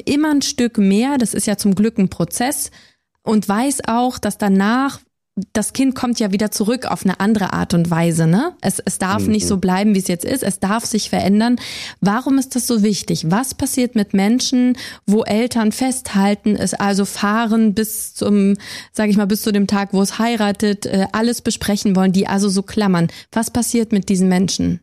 immer 0.05 0.31
ein 0.31 0.41
Stück 0.41 0.77
mehr, 0.77 1.17
das 1.17 1.33
ist 1.33 1.47
ja 1.47 1.57
zum 1.57 1.75
Glück 1.75 1.97
ein 1.97 2.09
Prozess, 2.09 2.71
und 3.29 3.47
weiß 3.47 3.81
auch, 3.87 4.17
dass 4.17 4.37
danach 4.37 4.99
das 5.53 5.71
Kind 5.71 5.95
kommt 5.95 6.19
ja 6.19 6.33
wieder 6.33 6.51
zurück 6.51 6.85
auf 6.85 7.05
eine 7.05 7.21
andere 7.21 7.53
Art 7.53 7.73
und 7.73 7.89
Weise, 7.89 8.27
ne? 8.27 8.57
Es, 8.59 8.79
es 8.79 8.97
darf 8.97 9.23
mhm. 9.23 9.31
nicht 9.31 9.47
so 9.47 9.57
bleiben, 9.57 9.95
wie 9.95 9.99
es 9.99 10.09
jetzt 10.09 10.25
ist. 10.25 10.43
Es 10.43 10.59
darf 10.59 10.83
sich 10.83 11.09
verändern. 11.09 11.57
Warum 12.01 12.37
ist 12.37 12.57
das 12.57 12.67
so 12.67 12.83
wichtig? 12.83 13.31
Was 13.31 13.53
passiert 13.53 13.95
mit 13.95 14.13
Menschen, 14.13 14.77
wo 15.05 15.23
Eltern 15.23 15.71
festhalten, 15.71 16.57
es 16.57 16.73
also 16.73 17.05
fahren 17.05 17.73
bis 17.73 18.13
zum, 18.15 18.55
sage 18.91 19.11
ich 19.11 19.17
mal, 19.17 19.27
bis 19.27 19.41
zu 19.41 19.53
dem 19.53 19.67
Tag, 19.67 19.93
wo 19.93 20.01
es 20.01 20.19
heiratet, 20.19 20.85
äh, 20.87 21.07
alles 21.13 21.41
besprechen 21.41 21.95
wollen, 21.95 22.11
die 22.11 22.27
also 22.27 22.49
so 22.49 22.63
klammern? 22.63 23.07
Was 23.31 23.49
passiert 23.49 23.93
mit 23.93 24.09
diesen 24.09 24.27
Menschen? 24.27 24.81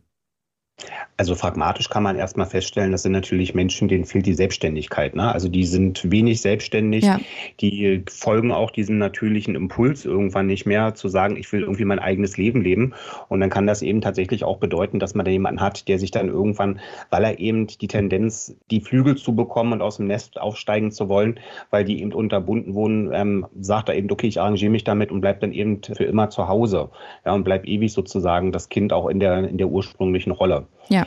Also 1.19 1.35
pragmatisch 1.35 1.89
kann 1.89 2.03
man 2.03 2.15
erstmal 2.15 2.45
feststellen, 2.45 2.91
das 2.91 3.01
sind 3.01 3.11
natürlich 3.11 3.55
Menschen, 3.55 3.87
denen 3.87 4.05
fehlt 4.05 4.27
die 4.27 4.35
Selbstständigkeit. 4.35 5.15
Ne? 5.15 5.31
Also 5.31 5.49
die 5.49 5.65
sind 5.65 6.11
wenig 6.11 6.41
selbstständig, 6.41 7.05
ja. 7.05 7.19
die 7.59 8.03
folgen 8.07 8.51
auch 8.51 8.69
diesem 8.69 8.99
natürlichen 8.99 9.55
Impuls 9.55 10.05
irgendwann 10.05 10.45
nicht 10.45 10.67
mehr 10.67 10.93
zu 10.93 11.07
sagen, 11.07 11.35
ich 11.35 11.51
will 11.51 11.61
irgendwie 11.61 11.85
mein 11.85 11.97
eigenes 11.97 12.37
Leben 12.37 12.61
leben. 12.61 12.93
Und 13.29 13.39
dann 13.39 13.49
kann 13.49 13.65
das 13.65 13.81
eben 13.81 13.99
tatsächlich 13.99 14.43
auch 14.43 14.57
bedeuten, 14.57 14.99
dass 14.99 15.15
man 15.15 15.25
da 15.25 15.31
jemanden 15.31 15.59
hat, 15.59 15.87
der 15.87 15.97
sich 15.97 16.11
dann 16.11 16.27
irgendwann, 16.27 16.79
weil 17.09 17.23
er 17.23 17.39
eben 17.39 17.65
die 17.65 17.87
Tendenz, 17.87 18.55
die 18.69 18.81
Flügel 18.81 19.17
zu 19.17 19.35
bekommen 19.35 19.73
und 19.73 19.81
aus 19.81 19.97
dem 19.97 20.05
Nest 20.05 20.39
aufsteigen 20.39 20.91
zu 20.91 21.09
wollen, 21.09 21.39
weil 21.71 21.83
die 21.83 21.99
eben 21.99 22.13
unterbunden 22.13 22.75
wohnen, 22.75 23.11
ähm, 23.11 23.47
sagt 23.59 23.89
er 23.89 23.95
eben, 23.95 24.11
okay, 24.11 24.27
ich 24.27 24.39
arrangiere 24.39 24.71
mich 24.71 24.83
damit 24.83 25.11
und 25.11 25.21
bleibt 25.21 25.41
dann 25.41 25.51
eben 25.51 25.81
für 25.81 26.03
immer 26.03 26.29
zu 26.29 26.47
Hause. 26.47 26.91
Ja, 27.25 27.33
und 27.33 27.43
bleibt 27.43 27.67
ewig 27.67 27.91
sozusagen 27.91 28.51
das 28.51 28.69
Kind 28.69 28.93
auch 28.93 29.07
in 29.07 29.19
der, 29.19 29.49
in 29.49 29.57
der 29.57 29.69
ursprünglichen 29.69 30.31
Rolle. 30.31 30.67
Ja. 30.89 31.06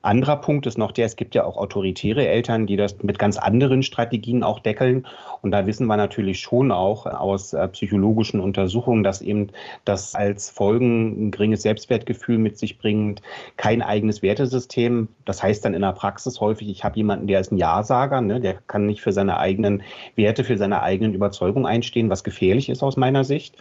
Anderer 0.00 0.36
Punkt 0.36 0.64
ist 0.66 0.78
noch 0.78 0.92
der, 0.92 1.06
es 1.06 1.16
gibt 1.16 1.34
ja 1.34 1.44
auch 1.44 1.56
autoritäre 1.56 2.26
Eltern, 2.26 2.66
die 2.66 2.76
das 2.76 3.02
mit 3.02 3.18
ganz 3.18 3.36
anderen 3.36 3.82
Strategien 3.82 4.44
auch 4.44 4.60
deckeln. 4.60 5.06
Und 5.42 5.50
da 5.50 5.66
wissen 5.66 5.88
wir 5.88 5.96
natürlich 5.96 6.38
schon 6.38 6.70
auch 6.70 7.06
aus 7.06 7.52
äh, 7.52 7.66
psychologischen 7.68 8.38
Untersuchungen, 8.38 9.02
dass 9.02 9.20
eben 9.20 9.48
das 9.84 10.14
als 10.14 10.50
Folgen 10.50 11.28
ein 11.28 11.30
geringes 11.32 11.62
Selbstwertgefühl 11.62 12.38
mit 12.38 12.58
sich 12.58 12.78
bringt, 12.78 13.22
kein 13.56 13.82
eigenes 13.82 14.22
Wertesystem. 14.22 15.08
Das 15.24 15.42
heißt 15.42 15.64
dann 15.64 15.74
in 15.74 15.82
der 15.82 15.92
Praxis 15.92 16.40
häufig, 16.40 16.68
ich 16.68 16.84
habe 16.84 16.96
jemanden, 16.96 17.26
der 17.26 17.40
ist 17.40 17.50
ein 17.50 17.58
Ja-Sager, 17.58 18.20
ne? 18.20 18.40
der 18.40 18.54
kann 18.68 18.86
nicht 18.86 19.00
für 19.00 19.12
seine 19.12 19.38
eigenen 19.38 19.82
Werte, 20.14 20.44
für 20.44 20.56
seine 20.58 20.80
eigenen 20.82 21.12
Überzeugungen 21.12 21.66
einstehen, 21.66 22.08
was 22.08 22.22
gefährlich 22.22 22.68
ist 22.68 22.84
aus 22.84 22.96
meiner 22.96 23.24
Sicht. 23.24 23.56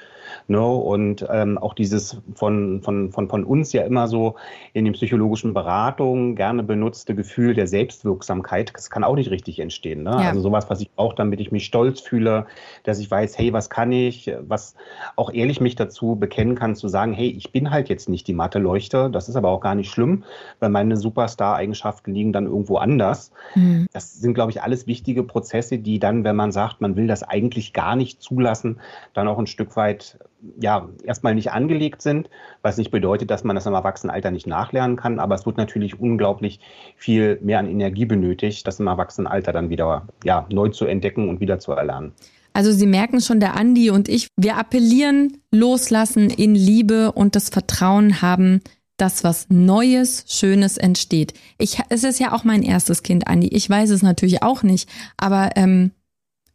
Ne? 0.47 0.61
Und 0.61 1.25
ähm, 1.31 1.57
auch 1.57 1.73
dieses 1.73 2.21
von, 2.35 2.83
von, 2.83 3.11
von, 3.11 3.27
von 3.27 3.43
uns 3.43 3.73
ja 3.73 3.83
immer 3.83 4.07
so 4.07 4.35
in 4.73 4.85
den 4.85 4.93
psychologischen 4.93 5.55
Beratungen 5.55 6.26
gerne 6.35 6.63
benutzte 6.63 7.15
Gefühl 7.15 7.53
der 7.53 7.67
Selbstwirksamkeit, 7.67 8.71
das 8.73 8.89
kann 8.89 9.03
auch 9.03 9.15
nicht 9.15 9.31
richtig 9.31 9.59
entstehen. 9.59 10.03
Ne? 10.03 10.11
Ja. 10.11 10.29
Also 10.29 10.41
sowas, 10.41 10.69
was 10.69 10.81
ich 10.81 10.91
brauche, 10.91 11.15
damit 11.15 11.39
ich 11.39 11.51
mich 11.51 11.65
stolz 11.65 12.01
fühle, 12.01 12.45
dass 12.83 12.99
ich 12.99 13.09
weiß, 13.09 13.37
hey, 13.37 13.53
was 13.53 13.69
kann 13.69 13.91
ich, 13.91 14.31
was 14.41 14.75
auch 15.15 15.31
ehrlich 15.31 15.61
mich 15.61 15.75
dazu 15.75 16.15
bekennen 16.15 16.55
kann, 16.55 16.75
zu 16.75 16.87
sagen, 16.87 17.13
hey, 17.13 17.29
ich 17.29 17.51
bin 17.51 17.71
halt 17.71 17.89
jetzt 17.89 18.09
nicht 18.09 18.27
die 18.27 18.33
Mathe-Leuchte, 18.33 19.09
das 19.09 19.29
ist 19.29 19.35
aber 19.35 19.49
auch 19.49 19.61
gar 19.61 19.75
nicht 19.75 19.89
schlimm, 19.89 20.23
weil 20.59 20.69
meine 20.69 20.97
Superstar-Eigenschaften 20.97 22.13
liegen 22.13 22.33
dann 22.33 22.45
irgendwo 22.45 22.77
anders. 22.77 23.31
Mhm. 23.55 23.87
Das 23.93 24.15
sind, 24.15 24.33
glaube 24.33 24.51
ich, 24.51 24.61
alles 24.61 24.87
wichtige 24.87 25.23
Prozesse, 25.23 25.77
die 25.77 25.99
dann, 25.99 26.23
wenn 26.23 26.35
man 26.35 26.51
sagt, 26.51 26.81
man 26.81 26.95
will 26.95 27.07
das 27.07 27.23
eigentlich 27.23 27.73
gar 27.73 27.95
nicht 27.95 28.21
zulassen, 28.21 28.79
dann 29.13 29.27
auch 29.27 29.39
ein 29.39 29.47
Stück 29.47 29.75
weit 29.75 30.19
ja, 30.59 30.89
erstmal 31.03 31.35
nicht 31.35 31.51
angelegt 31.51 32.01
sind, 32.01 32.29
was 32.61 32.77
nicht 32.77 32.91
bedeutet, 32.91 33.29
dass 33.31 33.43
man 33.43 33.55
das 33.55 33.65
im 33.65 33.73
Erwachsenenalter 33.73 34.31
nicht 34.31 34.47
nachlernen 34.47 34.97
kann, 34.97 35.19
aber 35.19 35.35
es 35.35 35.45
wird 35.45 35.57
natürlich 35.57 35.99
unglaublich 35.99 36.59
viel 36.95 37.39
mehr 37.41 37.59
an 37.59 37.67
Energie 37.67 38.05
benötigt, 38.05 38.67
das 38.67 38.79
im 38.79 38.87
Erwachsenenalter 38.87 39.51
dann 39.51 39.69
wieder 39.69 40.07
ja, 40.23 40.45
neu 40.49 40.69
zu 40.69 40.85
entdecken 40.85 41.29
und 41.29 41.39
wieder 41.39 41.59
zu 41.59 41.71
erlernen. 41.71 42.13
Also 42.53 42.71
Sie 42.71 42.87
merken 42.87 43.21
schon, 43.21 43.39
der 43.39 43.55
Andi 43.55 43.91
und 43.91 44.09
ich, 44.09 44.29
wir 44.35 44.57
appellieren, 44.57 45.37
loslassen 45.51 46.31
in 46.31 46.55
Liebe 46.55 47.11
und 47.11 47.35
das 47.35 47.49
Vertrauen 47.49 48.23
haben, 48.23 48.61
dass 48.97 49.23
was 49.23 49.45
Neues, 49.49 50.25
Schönes 50.27 50.77
entsteht. 50.77 51.33
Ich, 51.59 51.79
es 51.89 52.03
ist 52.03 52.19
ja 52.19 52.33
auch 52.33 52.43
mein 52.43 52.63
erstes 52.63 53.03
Kind, 53.03 53.27
Andi. 53.27 53.47
Ich 53.49 53.69
weiß 53.69 53.91
es 53.91 54.01
natürlich 54.01 54.41
auch 54.41 54.63
nicht, 54.63 54.89
aber 55.17 55.51
ähm, 55.55 55.91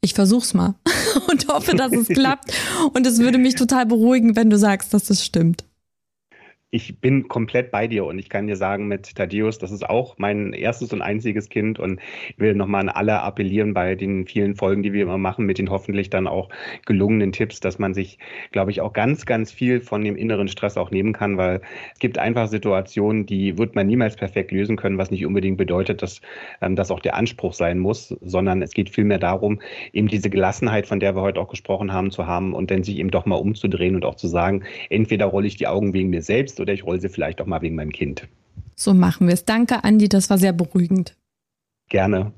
ich 0.03 0.15
versuch's 0.15 0.53
mal 0.53 0.75
und 1.31 1.49
hoffe, 1.49 1.75
dass 1.75 1.93
es 1.93 2.09
klappt. 2.09 2.53
Und 2.93 3.07
es 3.07 3.19
würde 3.19 3.39
mich 3.39 3.55
total 3.55 3.87
beruhigen, 3.87 4.37
wenn 4.37 4.51
du 4.51 4.59
sagst, 4.59 4.93
dass 4.93 5.09
es 5.09 5.25
stimmt 5.25 5.65
ich 6.75 6.99
bin 7.01 7.29
komplett 7.29 7.71
bei 7.71 7.87
dir 7.87 8.07
und 8.07 8.19
ich 8.19 8.31
kann 8.31 8.47
dir 8.47 8.57
sagen, 8.57 8.89
mit 8.89 9.15
Thaddeus, 9.15 9.59
das 9.59 9.71
ist 9.71 9.87
auch 9.87 10.17
mein 10.17 10.55
erstes 10.55 10.91
und 10.95 11.03
einziges 11.03 11.51
Kind 11.51 11.79
und 11.79 12.01
ich 12.31 12.39
will 12.39 12.55
nochmal 12.55 12.81
an 12.81 12.89
alle 12.89 13.21
appellieren 13.21 13.75
bei 13.75 13.95
den 13.95 14.25
vielen 14.27 14.55
Folgen, 14.55 14.83
die 14.83 14.95
wir 14.95 15.03
immer 15.03 15.19
machen, 15.19 15.45
mit 15.45 15.59
den 15.59 15.69
hoffentlich 15.69 16.09
dann 16.09 16.27
auch 16.27 16.49
gelungenen 16.87 17.31
Tipps, 17.31 17.61
dass 17.61 17.79
man 17.79 17.93
sich, 17.93 18.19
glaube 18.53 18.71
ich, 18.71 18.81
auch 18.81 18.95
ganz, 18.95 19.27
ganz 19.27 19.53
viel 19.53 19.83
von 19.83 20.03
dem 20.03 20.17
inneren 20.17 20.49
Stress 20.49 20.79
auch 20.79 20.91
nehmen 20.91 21.13
kann, 21.13 21.37
weil 21.37 21.61
es 21.93 21.99
gibt 21.99 22.17
einfach 22.17 22.49
Situationen, 22.49 23.27
die 23.27 23.59
wird 23.59 23.75
man 23.75 23.87
niemals 23.87 24.17
perfekt 24.17 24.51
lösen 24.51 24.77
können, 24.77 24.97
was 24.97 25.11
nicht 25.11 25.27
unbedingt 25.27 25.59
bedeutet, 25.59 26.01
dass 26.01 26.23
ähm, 26.63 26.75
das 26.75 26.91
auch 26.91 27.01
der 27.01 27.17
Anspruch 27.17 27.53
sein 27.53 27.79
muss, 27.81 28.17
sondern 28.23 28.63
es 28.63 28.73
geht 28.73 28.89
vielmehr 28.89 29.19
darum, 29.19 29.61
eben 29.93 30.09
diese 30.09 30.31
Gelassenheit, 30.31 30.87
von 30.87 31.01
der 31.01 31.15
wir 31.15 31.21
heute 31.21 31.39
auch 31.39 31.49
gesprochen 31.49 31.93
haben, 31.93 32.11
zu 32.11 32.27
haben 32.27 32.55
und 32.55 32.71
dann 32.71 32.83
sich 32.83 32.97
eben 32.97 33.11
doch 33.11 33.27
mal 33.27 33.37
umzudrehen 33.37 33.95
und 33.95 34.07
auch 34.07 34.15
zu 34.15 34.27
sagen, 34.27 34.65
entweder 34.89 35.27
rolle 35.27 35.49
ich 35.49 35.57
die 35.57 35.67
Augen 35.67 35.93
wegen 35.93 36.09
mir 36.09 36.23
selbst 36.23 36.62
oder 36.63 36.73
ich 36.73 36.85
roll 36.85 37.01
sie 37.01 37.11
vielleicht 37.11 37.41
auch 37.41 37.47
mal 37.47 37.61
wegen 37.61 37.75
meinem 37.75 37.93
Kind. 37.93 38.27
So 38.75 38.95
machen 38.95 39.27
wir 39.27 39.35
es. 39.35 39.45
Danke, 39.45 39.85
Andi, 39.85 40.09
das 40.09 40.31
war 40.31 40.39
sehr 40.39 40.53
beruhigend. 40.53 41.15
Gerne. 41.89 42.33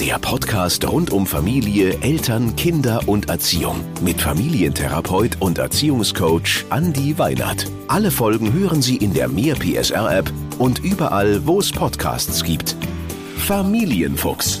Der 0.00 0.18
Podcast 0.18 0.86
rund 0.90 1.12
um 1.12 1.26
Familie, 1.28 1.96
Eltern, 2.00 2.56
Kinder 2.56 3.02
und 3.06 3.28
Erziehung 3.28 3.76
mit 4.00 4.20
Familientherapeut 4.20 5.40
und 5.40 5.58
Erziehungscoach 5.58 6.64
Andi 6.70 7.18
Weinert. 7.18 7.70
Alle 7.86 8.10
Folgen 8.10 8.52
hören 8.52 8.82
Sie 8.82 8.96
in 8.96 9.14
der 9.14 9.28
Mehr 9.28 9.54
PSR 9.54 10.18
App 10.18 10.32
und 10.58 10.80
überall, 10.80 11.46
wo 11.46 11.60
es 11.60 11.70
Podcasts 11.70 12.42
gibt. 12.42 12.76
Familienfuchs, 13.36 14.60